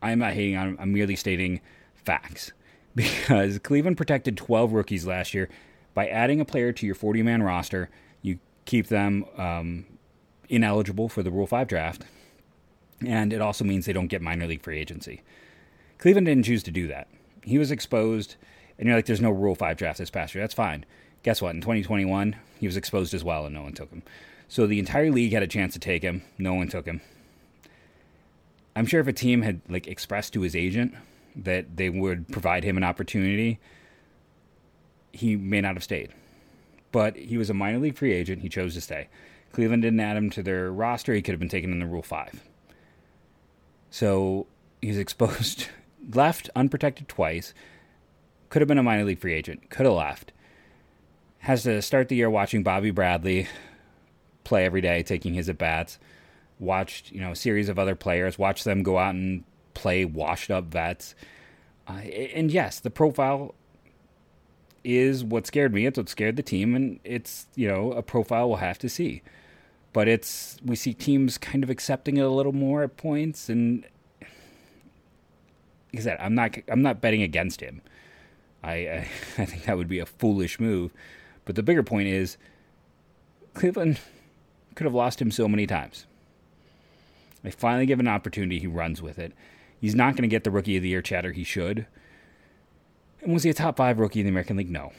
I'm 0.00 0.18
not 0.18 0.32
hating 0.32 0.56
on 0.56 0.68
him. 0.68 0.76
I'm 0.80 0.92
merely 0.92 1.16
stating 1.16 1.60
facts. 1.94 2.52
Because 2.94 3.58
Cleveland 3.60 3.96
protected 3.96 4.36
12 4.36 4.74
rookies 4.74 5.06
last 5.06 5.32
year 5.32 5.48
By 5.94 6.08
adding 6.08 6.42
a 6.42 6.44
player 6.44 6.72
to 6.72 6.84
your 6.84 6.94
40 6.94 7.22
man 7.22 7.42
roster, 7.42 7.88
you 8.20 8.38
keep 8.66 8.88
them 8.88 9.24
um, 9.38 9.86
ineligible 10.50 11.08
for 11.08 11.22
the 11.22 11.30
Rule 11.30 11.46
5 11.46 11.66
draft, 11.66 12.02
and 13.04 13.32
it 13.32 13.40
also 13.40 13.64
means 13.64 13.86
they 13.86 13.92
don't 13.92 14.08
get 14.08 14.20
minor 14.22 14.46
league 14.46 14.62
free 14.62 14.78
agency. 14.78 15.22
Cleveland 16.02 16.26
didn't 16.26 16.42
choose 16.42 16.64
to 16.64 16.72
do 16.72 16.88
that. 16.88 17.06
He 17.44 17.58
was 17.58 17.70
exposed, 17.70 18.34
and 18.76 18.88
you're 18.88 18.96
like, 18.96 19.06
there's 19.06 19.20
no 19.20 19.30
Rule 19.30 19.54
5 19.54 19.76
draft 19.76 19.98
this 19.98 20.10
past 20.10 20.34
year. 20.34 20.42
That's 20.42 20.52
fine. 20.52 20.84
Guess 21.22 21.40
what? 21.40 21.54
In 21.54 21.60
2021, 21.60 22.34
he 22.58 22.66
was 22.66 22.76
exposed 22.76 23.14
as 23.14 23.22
well, 23.22 23.46
and 23.46 23.54
no 23.54 23.62
one 23.62 23.72
took 23.72 23.88
him. 23.90 24.02
So 24.48 24.66
the 24.66 24.80
entire 24.80 25.12
league 25.12 25.32
had 25.32 25.44
a 25.44 25.46
chance 25.46 25.74
to 25.74 25.78
take 25.78 26.02
him. 26.02 26.22
No 26.38 26.54
one 26.54 26.66
took 26.66 26.86
him. 26.86 27.02
I'm 28.74 28.84
sure 28.84 29.00
if 29.00 29.06
a 29.06 29.12
team 29.12 29.42
had 29.42 29.60
like 29.68 29.86
expressed 29.86 30.32
to 30.32 30.40
his 30.40 30.56
agent 30.56 30.92
that 31.36 31.76
they 31.76 31.88
would 31.88 32.26
provide 32.32 32.64
him 32.64 32.76
an 32.76 32.82
opportunity, 32.82 33.60
he 35.12 35.36
may 35.36 35.60
not 35.60 35.76
have 35.76 35.84
stayed. 35.84 36.12
But 36.90 37.14
he 37.14 37.38
was 37.38 37.48
a 37.48 37.54
minor 37.54 37.78
league 37.78 37.96
free 37.96 38.12
agent. 38.12 38.42
He 38.42 38.48
chose 38.48 38.74
to 38.74 38.80
stay. 38.80 39.06
Cleveland 39.52 39.82
didn't 39.82 40.00
add 40.00 40.16
him 40.16 40.30
to 40.30 40.42
their 40.42 40.72
roster. 40.72 41.14
He 41.14 41.22
could 41.22 41.32
have 41.32 41.38
been 41.38 41.48
taken 41.48 41.70
in 41.70 41.78
the 41.78 41.86
Rule 41.86 42.02
5. 42.02 42.42
So 43.92 44.48
he's 44.80 44.98
exposed, 45.06 45.68
left 46.14 46.50
unprotected 46.54 47.08
twice. 47.08 47.54
Could 48.48 48.62
have 48.62 48.68
been 48.68 48.78
a 48.78 48.82
minor 48.82 49.04
league 49.04 49.18
free 49.18 49.34
agent. 49.34 49.70
Could 49.70 49.86
have 49.86 49.94
left. 49.94 50.32
Has 51.38 51.62
to 51.64 51.82
start 51.82 52.08
the 52.08 52.16
year 52.16 52.30
watching 52.30 52.62
Bobby 52.62 52.90
Bradley 52.90 53.48
play 54.44 54.64
every 54.64 54.80
day, 54.80 55.02
taking 55.02 55.34
his 55.34 55.48
at 55.48 55.58
bats. 55.58 55.98
Watched, 56.58 57.10
you 57.10 57.20
know, 57.20 57.32
a 57.32 57.36
series 57.36 57.68
of 57.68 57.78
other 57.78 57.94
players. 57.94 58.38
Watch 58.38 58.64
them 58.64 58.82
go 58.82 58.98
out 58.98 59.14
and 59.14 59.44
play 59.74 60.04
washed 60.04 60.50
up 60.50 60.64
vets. 60.64 61.14
Uh, 61.88 61.92
and 61.92 62.50
yes, 62.50 62.78
the 62.78 62.90
profile 62.90 63.54
is 64.84 65.24
what 65.24 65.46
scared 65.46 65.72
me. 65.72 65.86
It's 65.86 65.98
what 65.98 66.08
scared 66.08 66.36
the 66.36 66.42
team, 66.42 66.74
and 66.74 67.00
it's 67.04 67.46
you 67.54 67.68
know 67.68 67.92
a 67.92 68.02
profile 68.02 68.48
we'll 68.48 68.58
have 68.58 68.78
to 68.78 68.88
see. 68.88 69.22
But 69.92 70.08
it's 70.08 70.58
we 70.64 70.76
see 70.76 70.94
teams 70.94 71.38
kind 71.38 71.64
of 71.64 71.70
accepting 71.70 72.16
it 72.16 72.22
a 72.22 72.28
little 72.28 72.52
more 72.52 72.82
at 72.82 72.96
points, 72.96 73.48
and 73.48 73.84
like 75.92 76.00
I 76.00 76.04
said, 76.04 76.16
I'm 76.20 76.34
not 76.34 76.56
I'm 76.68 76.82
not 76.82 77.00
betting 77.00 77.22
against 77.22 77.60
him. 77.60 77.82
I 78.62 78.72
I, 78.72 79.08
I 79.38 79.44
think 79.44 79.64
that 79.64 79.76
would 79.76 79.88
be 79.88 79.98
a 79.98 80.06
foolish 80.06 80.58
move. 80.60 80.92
But 81.44 81.56
the 81.56 81.62
bigger 81.62 81.82
point 81.82 82.08
is 82.08 82.36
Cleveland 83.54 84.00
could 84.74 84.84
have 84.84 84.94
lost 84.94 85.20
him 85.20 85.30
so 85.30 85.48
many 85.48 85.66
times. 85.66 86.06
They 87.42 87.50
finally 87.50 87.86
give 87.86 88.00
an 88.00 88.08
opportunity, 88.08 88.58
he 88.58 88.68
runs 88.68 89.02
with 89.02 89.18
it. 89.18 89.32
He's 89.80 89.96
not 89.96 90.12
going 90.12 90.22
to 90.22 90.28
get 90.28 90.44
the 90.44 90.50
Rookie 90.50 90.76
of 90.76 90.82
the 90.84 90.90
Year 90.90 91.02
chatter 91.02 91.32
he 91.32 91.42
should. 91.42 91.86
And 93.20 93.32
was 93.32 93.42
he 93.42 93.50
a 93.50 93.54
top 93.54 93.76
five 93.76 93.98
rookie 93.98 94.20
in 94.20 94.26
the 94.26 94.30
American 94.30 94.56
League? 94.56 94.70
No. 94.70 94.92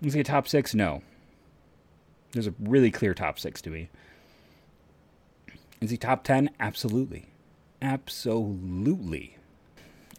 Was 0.00 0.14
he 0.14 0.20
a 0.20 0.24
top 0.24 0.48
six? 0.48 0.74
No. 0.74 1.02
There's 2.32 2.46
a 2.46 2.54
really 2.58 2.90
clear 2.90 3.12
top 3.12 3.38
six 3.38 3.60
to 3.62 3.70
me. 3.70 3.90
Is 5.80 5.90
he 5.90 5.96
top 5.96 6.24
10? 6.24 6.50
Absolutely. 6.58 7.26
Absolutely. 7.82 9.36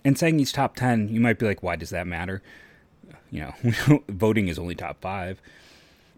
And 0.05 0.17
saying 0.17 0.39
he's 0.39 0.51
top 0.51 0.75
10, 0.75 1.09
you 1.09 1.19
might 1.19 1.39
be 1.39 1.45
like, 1.45 1.63
why 1.63 1.75
does 1.75 1.91
that 1.91 2.07
matter? 2.07 2.41
You 3.31 3.41
know, 3.41 4.03
voting 4.09 4.47
is 4.47 4.59
only 4.59 4.75
top 4.75 5.01
five 5.01 5.41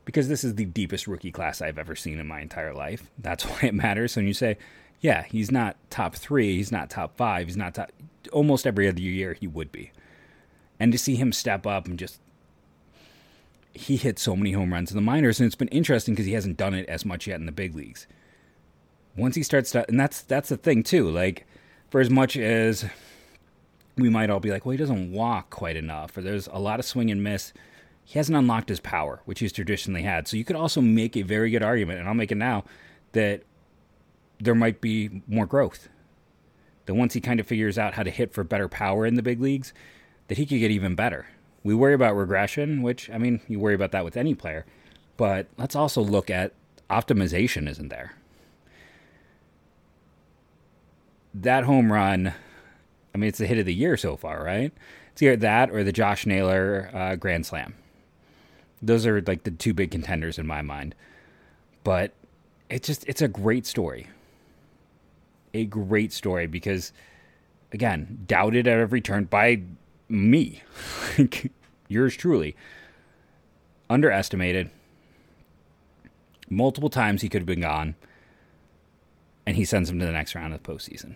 because 0.05 0.27
this 0.27 0.43
is 0.43 0.55
the 0.55 0.65
deepest 0.65 1.07
rookie 1.07 1.31
class 1.31 1.61
I've 1.61 1.77
ever 1.77 1.95
seen 1.95 2.19
in 2.19 2.27
my 2.27 2.41
entire 2.41 2.73
life. 2.73 3.09
That's 3.17 3.43
why 3.45 3.59
it 3.63 3.73
matters. 3.73 4.15
When 4.15 4.27
you 4.27 4.33
say, 4.33 4.57
yeah, 5.01 5.23
he's 5.23 5.51
not 5.51 5.77
top 5.89 6.15
three, 6.15 6.57
he's 6.57 6.71
not 6.71 6.89
top 6.89 7.15
five, 7.15 7.47
he's 7.47 7.57
not 7.57 7.75
top, 7.75 7.91
almost 8.31 8.65
every 8.65 8.87
other 8.87 9.01
year 9.01 9.33
he 9.33 9.47
would 9.47 9.71
be 9.71 9.91
and 10.79 10.91
to 10.91 10.97
see 10.97 11.15
him 11.15 11.31
step 11.31 11.65
up 11.65 11.87
and 11.87 11.97
just 11.99 12.19
he 13.73 13.97
hit 13.97 14.17
so 14.17 14.35
many 14.35 14.53
home 14.53 14.71
runs 14.71 14.91
in 14.91 14.95
the 14.95 15.01
minors 15.01 15.39
and 15.39 15.47
it's 15.47 15.55
been 15.55 15.67
interesting 15.69 16.13
because 16.13 16.25
he 16.25 16.33
hasn't 16.33 16.57
done 16.57 16.73
it 16.73 16.87
as 16.87 17.05
much 17.05 17.27
yet 17.27 17.39
in 17.39 17.45
the 17.45 17.51
big 17.51 17.75
leagues 17.75 18.07
once 19.17 19.35
he 19.35 19.43
starts 19.43 19.71
to 19.71 19.87
and 19.89 19.99
that's 19.99 20.21
that's 20.21 20.49
the 20.49 20.57
thing 20.57 20.83
too 20.83 21.09
like 21.09 21.45
for 21.89 21.99
as 21.99 22.09
much 22.09 22.37
as 22.37 22.85
we 23.97 24.09
might 24.09 24.29
all 24.29 24.39
be 24.39 24.51
like 24.51 24.65
well 24.65 24.71
he 24.71 24.77
doesn't 24.77 25.11
walk 25.11 25.49
quite 25.49 25.75
enough 25.75 26.17
or 26.17 26.21
there's 26.21 26.47
a 26.47 26.59
lot 26.59 26.79
of 26.79 26.85
swing 26.85 27.09
and 27.09 27.23
miss 27.23 27.53
he 28.03 28.19
hasn't 28.19 28.37
unlocked 28.37 28.69
his 28.69 28.79
power 28.79 29.21
which 29.25 29.39
he's 29.39 29.51
traditionally 29.51 30.03
had 30.03 30.27
so 30.27 30.37
you 30.37 30.43
could 30.43 30.55
also 30.55 30.81
make 30.81 31.15
a 31.15 31.21
very 31.21 31.49
good 31.49 31.63
argument 31.63 31.99
and 31.99 32.07
i'll 32.07 32.13
make 32.13 32.31
it 32.31 32.35
now 32.35 32.63
that 33.13 33.43
there 34.39 34.55
might 34.55 34.81
be 34.81 35.21
more 35.27 35.45
growth 35.45 35.89
that 36.85 36.93
once 36.93 37.13
he 37.13 37.21
kind 37.21 37.39
of 37.39 37.47
figures 37.47 37.77
out 37.77 37.93
how 37.95 38.03
to 38.03 38.09
hit 38.09 38.33
for 38.33 38.43
better 38.43 38.67
power 38.67 39.05
in 39.05 39.15
the 39.15 39.23
big 39.23 39.41
leagues 39.41 39.73
that 40.27 40.37
he 40.37 40.45
could 40.45 40.59
get 40.59 40.71
even 40.71 40.95
better. 40.95 41.27
We 41.63 41.73
worry 41.73 41.93
about 41.93 42.15
regression, 42.15 42.81
which, 42.81 43.09
I 43.09 43.17
mean, 43.17 43.41
you 43.47 43.59
worry 43.59 43.73
about 43.73 43.91
that 43.91 44.05
with 44.05 44.17
any 44.17 44.35
player, 44.35 44.65
but 45.17 45.47
let's 45.57 45.75
also 45.75 46.01
look 46.01 46.29
at 46.29 46.53
optimization, 46.89 47.67
isn't 47.67 47.89
there? 47.89 48.13
That 51.33 51.63
home 51.63 51.91
run, 51.91 52.33
I 53.15 53.17
mean, 53.17 53.29
it's 53.29 53.37
the 53.37 53.47
hit 53.47 53.57
of 53.57 53.65
the 53.65 53.73
year 53.73 53.95
so 53.95 54.17
far, 54.17 54.43
right? 54.43 54.73
It's 55.13 55.21
either 55.21 55.37
that 55.37 55.71
or 55.71 55.85
the 55.85 55.93
Josh 55.93 56.25
Naylor 56.25 56.91
uh, 56.93 57.15
Grand 57.15 57.45
Slam. 57.45 57.73
Those 58.81 59.05
are 59.05 59.21
like 59.21 59.43
the 59.43 59.51
two 59.51 59.73
big 59.73 59.89
contenders 59.89 60.37
in 60.37 60.45
my 60.45 60.61
mind. 60.61 60.95
But 61.85 62.11
it's 62.69 62.85
just, 62.85 63.07
it's 63.07 63.21
a 63.21 63.29
great 63.29 63.65
story. 63.65 64.07
A 65.53 65.63
great 65.63 66.11
story 66.11 66.45
because, 66.45 66.91
again, 67.71 68.25
doubted 68.27 68.67
at 68.67 68.79
every 68.79 68.99
turn 68.99 69.23
by 69.23 69.61
me, 70.09 70.61
yours 71.87 72.17
truly, 72.17 72.53
underestimated. 73.89 74.69
Multiple 76.49 76.89
times 76.89 77.21
he 77.21 77.29
could 77.29 77.43
have 77.43 77.47
been 77.47 77.61
gone, 77.61 77.95
and 79.45 79.55
he 79.55 79.63
sends 79.63 79.89
him 79.89 79.99
to 79.99 80.05
the 80.05 80.11
next 80.11 80.35
round 80.35 80.53
of 80.53 80.61
the 80.61 80.69
postseason. 80.69 81.15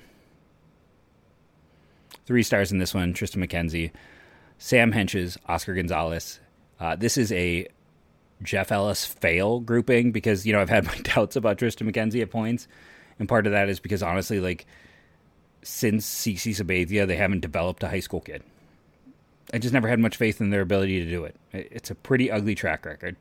Three 2.30 2.44
stars 2.44 2.72
in 2.72 2.78
this 2.78 2.94
one 2.94 3.12
Triston 3.12 3.44
McKenzie, 3.44 3.90
Sam 4.60 4.92
Hentges, 4.92 5.36
Oscar 5.48 5.74
Gonzalez. 5.74 6.40
Uh, 6.80 6.96
this 6.96 7.18
is 7.18 7.32
a 7.32 7.68
Jeff 8.44 8.72
Ellis 8.72 9.04
fail 9.04 9.60
grouping 9.60 10.12
because, 10.12 10.46
you 10.46 10.54
know, 10.54 10.62
I've 10.62 10.70
had 10.70 10.86
my 10.86 10.96
doubts 10.98 11.36
about 11.36 11.58
Triston 11.58 11.92
McKenzie 11.92 12.22
at 12.22 12.30
points. 12.30 12.68
And 13.18 13.28
part 13.28 13.48
of 13.48 13.54
that 13.54 13.68
is 13.68 13.80
because, 13.80 14.04
honestly, 14.04 14.40
like, 14.40 14.68
since 15.64 16.08
CC 16.08 16.52
Sabathia, 16.52 17.08
they 17.08 17.16
haven't 17.16 17.40
developed 17.40 17.82
a 17.82 17.90
high 17.90 18.00
school 18.00 18.22
kid. 18.22 18.44
I 19.52 19.58
just 19.58 19.74
never 19.74 19.88
had 19.88 20.00
much 20.00 20.16
faith 20.16 20.40
in 20.40 20.52
their 20.52 20.62
ability 20.62 21.04
to 21.04 21.10
do 21.10 21.26
it. 21.26 21.36
It's 21.52 21.90
a 21.90 21.96
pretty 21.96 22.30
ugly 22.30 22.54
track 22.54 22.86
record. 22.86 23.16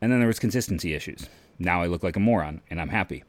And 0.00 0.12
then 0.12 0.20
there 0.20 0.28
was 0.28 0.38
consistency 0.38 0.94
issues. 0.94 1.26
Now 1.58 1.82
I 1.82 1.88
look 1.88 2.04
like 2.04 2.14
a 2.14 2.20
moron, 2.20 2.60
and 2.70 2.80
I'm 2.80 2.90
happy. 2.90 3.24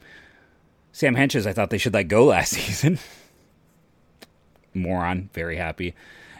Sam 0.92 1.15
Hentges, 1.15 1.48
I 1.48 1.54
thought 1.54 1.72
they 1.72 1.80
should 1.80 1.96
let 1.96 2.10
go 2.10 2.26
last 2.26 2.52
season. 2.54 3.00
Moron, 4.80 5.30
very 5.34 5.58
happy. 5.58 5.94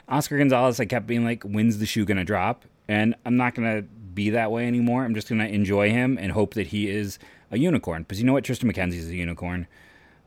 Oscar 0.08 0.38
Gonzalez, 0.38 0.80
I 0.80 0.86
kept 0.86 1.08
being 1.08 1.24
like, 1.24 1.44
when's 1.44 1.78
the 1.78 1.86
shoe 1.86 2.06
going 2.06 2.18
to 2.18 2.24
drop? 2.24 2.66
And 2.88 3.16
I'm 3.26 3.38
not 3.38 3.54
going 3.54 3.82
to 3.82 3.88
be 3.88 4.32
that 4.32 4.52
way 4.52 4.68
anymore. 4.68 5.06
I'm 5.06 5.14
just 5.14 5.30
going 5.30 5.40
to 5.40 5.48
enjoy 5.48 5.92
him 5.92 6.18
and 6.18 6.32
hope 6.32 6.56
that 6.56 6.68
he 6.68 6.90
is 6.90 7.20
a 7.52 7.60
unicorn. 7.60 8.04
Because 8.04 8.20
you 8.20 8.26
know 8.26 8.34
what? 8.34 8.44
Triston 8.44 8.72
McKenzie 8.72 8.96
is 8.96 9.10
a 9.10 9.16
unicorn. 9.16 9.68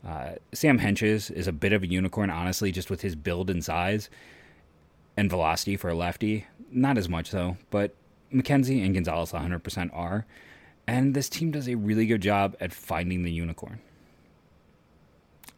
Uh, 0.07 0.33
Sam 0.53 0.79
Hentges 0.79 1.31
is 1.31 1.47
a 1.47 1.53
bit 1.53 1.73
of 1.73 1.83
a 1.83 1.87
unicorn, 1.87 2.31
honestly, 2.31 2.73
just 2.73 2.91
with 2.91 3.03
his 3.03 3.15
build 3.15 3.51
and 3.51 3.65
size 3.65 4.09
and 5.17 5.29
velocity 5.31 5.77
for 5.77 5.91
a 5.91 5.95
lefty. 5.95 6.47
Not 6.71 6.99
as 6.99 7.09
much 7.09 7.31
though, 7.31 7.57
but 7.71 7.95
McKenzie 8.33 8.85
and 8.85 8.95
Gonzalez 8.95 9.33
100% 9.33 9.91
are. 9.93 10.27
And 10.87 11.15
this 11.15 11.29
team 11.29 11.51
does 11.51 11.69
a 11.69 11.77
really 11.77 12.07
good 12.07 12.23
job 12.23 12.57
at 12.61 12.73
finding 12.73 13.23
the 13.23 13.33
unicorn. 13.33 13.81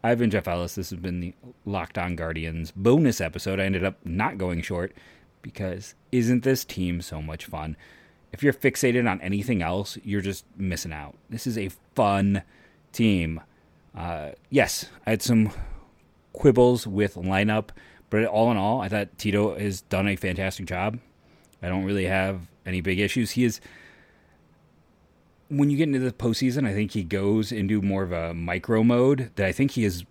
I've 0.05 0.19
been 0.19 0.29
Jeff 0.29 0.47
Ellis. 0.47 0.75
This 0.75 0.91
has 0.91 0.99
been 0.99 1.19
the 1.19 1.33
Locked 1.65 1.97
On 1.97 2.15
Guardians 2.15 2.71
bonus 2.75 3.19
episode. 3.19 3.59
I 3.59 3.65
ended 3.65 3.83
up 3.83 3.97
not 4.05 4.37
going 4.37 4.61
short 4.61 4.93
because 5.41 5.95
isn't 6.11 6.43
this 6.43 6.63
team 6.63 7.01
so 7.01 7.21
much 7.21 7.45
fun? 7.45 7.75
If 8.31 8.43
you're 8.43 8.53
fixated 8.53 9.09
on 9.09 9.19
anything 9.21 9.61
else, 9.61 9.97
you're 10.03 10.21
just 10.21 10.45
missing 10.57 10.93
out. 10.93 11.15
This 11.29 11.47
is 11.47 11.57
a 11.57 11.69
fun 11.95 12.43
team. 12.91 13.41
Uh, 13.97 14.31
yes, 14.49 14.89
I 15.07 15.11
had 15.11 15.21
some 15.23 15.51
quibbles 16.33 16.85
with 16.85 17.15
lineup 17.15 17.69
but 18.09 18.25
all 18.25 18.51
in 18.51 18.57
all, 18.57 18.81
I 18.81 18.87
thought 18.89 19.17
Tito 19.17 19.57
has 19.57 19.81
done 19.81 20.07
a 20.07 20.15
fantastic 20.15 20.67
job. 20.67 20.99
I 21.61 21.67
don't 21.67 21.83
really 21.83 22.05
have 22.05 22.47
any 22.65 22.79
big 22.79 22.99
issues. 22.99 23.31
He 23.31 23.43
is 23.43 23.59
when 25.49 25.69
you 25.69 25.77
get 25.77 25.87
into 25.87 25.99
the 25.99 26.11
postseason, 26.11 26.67
I 26.67 26.73
think 26.73 26.91
he 26.91 27.03
goes 27.03 27.51
into 27.51 27.81
more 27.81 28.03
of 28.03 28.11
a 28.11 28.33
micro 28.33 28.83
mode 28.83 29.31
that 29.35 29.45
I 29.45 29.51
think 29.51 29.71
he 29.71 29.85
is 29.85 30.03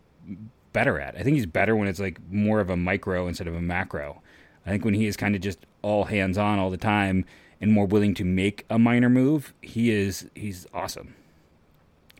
better 0.72 0.98
at. 1.00 1.16
I 1.16 1.22
think 1.22 1.36
he's 1.36 1.46
better 1.46 1.74
when 1.74 1.88
it's 1.88 2.00
like 2.00 2.18
more 2.30 2.60
of 2.60 2.70
a 2.70 2.76
micro 2.76 3.26
instead 3.26 3.48
of 3.48 3.54
a 3.54 3.60
macro. 3.60 4.20
I 4.66 4.70
think 4.70 4.84
when 4.84 4.94
he 4.94 5.06
is 5.06 5.16
kind 5.16 5.34
of 5.34 5.40
just 5.40 5.58
all 5.82 6.04
hands 6.04 6.38
on 6.38 6.58
all 6.58 6.70
the 6.70 6.76
time 6.76 7.24
and 7.60 7.72
more 7.72 7.86
willing 7.86 8.14
to 8.14 8.24
make 8.24 8.64
a 8.70 8.78
minor 8.78 9.08
move, 9.08 9.54
he 9.60 9.90
is 9.90 10.28
he's 10.34 10.66
awesome. 10.72 11.14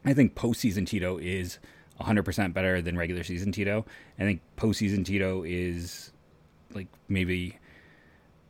I 0.05 0.13
think 0.13 0.35
postseason 0.35 0.87
Tito 0.87 1.19
is 1.19 1.59
100% 2.01 2.53
better 2.53 2.83
than 2.83 2.97
regular 2.97 3.25
season 3.25 3.53
Tito. 3.53 3.87
I 4.19 4.23
think 4.23 4.41
postseason 4.57 5.05
Tito 5.05 5.43
is 5.45 6.13
like 6.75 6.89
maybe 7.09 7.59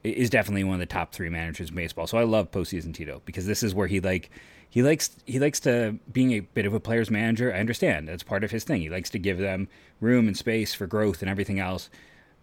is 0.03 0.29
definitely 0.29 0.65
one 0.65 0.75
of 0.75 0.81
the 0.81 0.87
top 0.87 1.13
three 1.13 1.31
managers 1.31 1.71
in 1.71 1.77
baseball. 1.77 2.07
So 2.07 2.19
I 2.19 2.25
love 2.25 2.51
postseason 2.51 2.93
Tito 2.93 3.23
because 3.25 3.47
this 3.47 3.63
is 3.63 3.75
where 3.75 3.87
he 3.87 4.01
like 4.01 4.31
he 4.75 4.83
likes 4.83 5.15
he 5.25 5.39
likes 5.39 5.61
to 5.61 6.01
being 6.13 6.33
a 6.33 6.41
bit 6.41 6.67
of 6.67 6.75
a 6.75 6.81
player's 6.81 7.09
manager. 7.09 7.55
I 7.55 7.61
understand 7.61 8.09
that's 8.09 8.25
part 8.25 8.43
of 8.43 8.51
his 8.51 8.65
thing. 8.65 8.81
He 8.81 8.91
likes 8.91 9.09
to 9.11 9.21
give 9.21 9.39
them 9.39 9.69
room 10.01 10.27
and 10.27 10.37
space 10.37 10.75
for 10.75 10.89
growth 10.89 11.23
and 11.23 11.31
everything 11.31 11.61
else. 11.61 11.89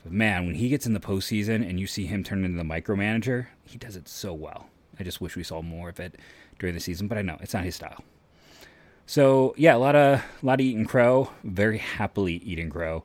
But 0.01 0.13
man, 0.13 0.45
when 0.45 0.55
he 0.55 0.69
gets 0.69 0.85
in 0.85 0.93
the 0.93 1.01
postseason 1.01 1.69
and 1.69 1.77
you 1.77 1.87
see 1.87 2.05
him 2.05 2.23
turn 2.23 2.45
into 2.45 2.57
the 2.57 2.63
micromanager, 2.63 3.47
he 3.65 3.77
does 3.77 3.97
it 3.97 4.07
so 4.07 4.33
well. 4.33 4.69
I 4.97 5.03
just 5.03 5.19
wish 5.19 5.35
we 5.35 5.43
saw 5.43 5.61
more 5.61 5.89
of 5.89 5.99
it 5.99 6.19
during 6.57 6.73
the 6.73 6.79
season, 6.79 7.09
but 7.09 7.17
I 7.17 7.21
know 7.21 7.35
it's 7.41 7.53
not 7.53 7.65
his 7.65 7.75
style. 7.75 8.01
So 9.05 9.53
yeah, 9.57 9.75
a 9.75 9.77
lot 9.77 9.97
of 9.97 10.21
a 10.21 10.45
lot 10.45 10.61
of 10.61 10.65
eating 10.65 10.85
crow. 10.85 11.31
Very 11.43 11.79
happily 11.79 12.35
eating 12.35 12.69
crow. 12.69 13.03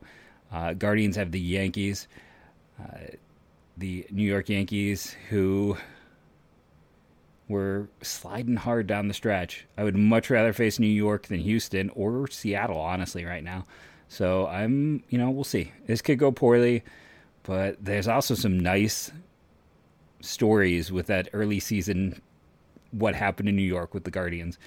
Uh, 0.53 0.71
Guardians 0.71 1.17
have 1.17 1.31
the 1.31 1.41
Yankees. 1.41 2.07
Uh, 2.81 3.17
the 3.75 4.07
New 4.09 4.23
York 4.23 4.47
Yankees, 4.47 5.17
who 5.29 5.75
were 7.47 7.87
sliding 8.01 8.57
hard 8.57 8.87
down 8.87 9.07
the 9.07 9.13
stretch. 9.13 9.65
I 9.77 9.83
would 9.83 9.95
much 9.95 10.29
rather 10.29 10.53
face 10.53 10.79
New 10.79 10.87
York 10.87 11.27
than 11.27 11.39
Houston 11.39 11.89
or 11.91 12.27
Seattle, 12.27 12.79
honestly, 12.79 13.23
right 13.25 13.43
now. 13.43 13.65
So 14.09 14.47
I'm, 14.47 15.03
you 15.09 15.17
know, 15.17 15.29
we'll 15.29 15.43
see. 15.43 15.71
This 15.85 16.01
could 16.01 16.19
go 16.19 16.31
poorly, 16.31 16.83
but 17.43 17.77
there's 17.83 18.07
also 18.07 18.35
some 18.35 18.59
nice 18.59 19.11
stories 20.21 20.91
with 20.91 21.07
that 21.07 21.29
early 21.33 21.59
season, 21.59 22.21
what 22.91 23.15
happened 23.15 23.49
in 23.49 23.55
New 23.55 23.61
York 23.61 23.93
with 23.93 24.03
the 24.03 24.11
Guardians. 24.11 24.57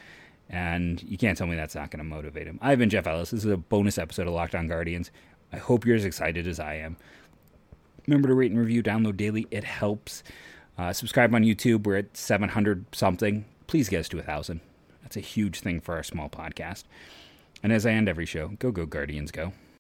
And 0.49 1.03
you 1.03 1.17
can't 1.17 1.39
tell 1.39 1.47
me 1.47 1.57
that's 1.57 1.75
not 1.75 1.91
going 1.91 1.99
to 1.99 2.05
motivate 2.05 2.47
him. 2.47 2.59
I've 2.61 2.79
been 2.79 2.91
Jeff 2.91 3.07
Ellis. 3.07 3.31
This 3.31 3.45
is 3.45 3.51
a 3.51 3.57
bonus 3.57 3.99
episode 3.99 4.27
of 4.27 4.35
Locked 4.35 4.55
On 4.55 4.67
Guardians. 4.67 5.11
I 5.53 5.59
hope 5.59 5.87
you're 5.87 5.97
as 5.97 6.05
excited 6.05 6.47
as 6.47 6.59
I 6.59 6.75
am. 6.75 6.97
Remember 8.07 8.29
to 8.29 8.35
rate 8.35 8.51
and 8.51 8.61
review, 8.61 8.83
download 8.83 9.17
daily. 9.17 9.47
It 9.51 9.65
helps. 9.65 10.23
Uh, 10.79 10.93
subscribe 10.93 11.35
on 11.35 11.43
YouTube. 11.43 11.85
We're 11.85 11.99
at 11.99 12.17
700 12.17 12.87
something. 12.93 13.45
Please 13.67 13.89
get 13.89 14.01
us 14.01 14.09
to 14.11 14.17
a 14.17 14.21
1,000. 14.21 14.61
That's 15.03 15.17
a 15.17 15.21
huge 15.21 15.61
thing 15.61 15.81
for 15.81 15.95
our 15.97 16.03
small 16.03 16.29
podcast. 16.29 16.85
And 17.63 17.73
as 17.73 17.85
I 17.85 17.91
end 17.93 18.09
every 18.09 18.27
show, 18.27 18.49
go, 18.59 18.71
go, 18.71 18.87
Guardians, 18.87 19.31
go. 19.31 19.53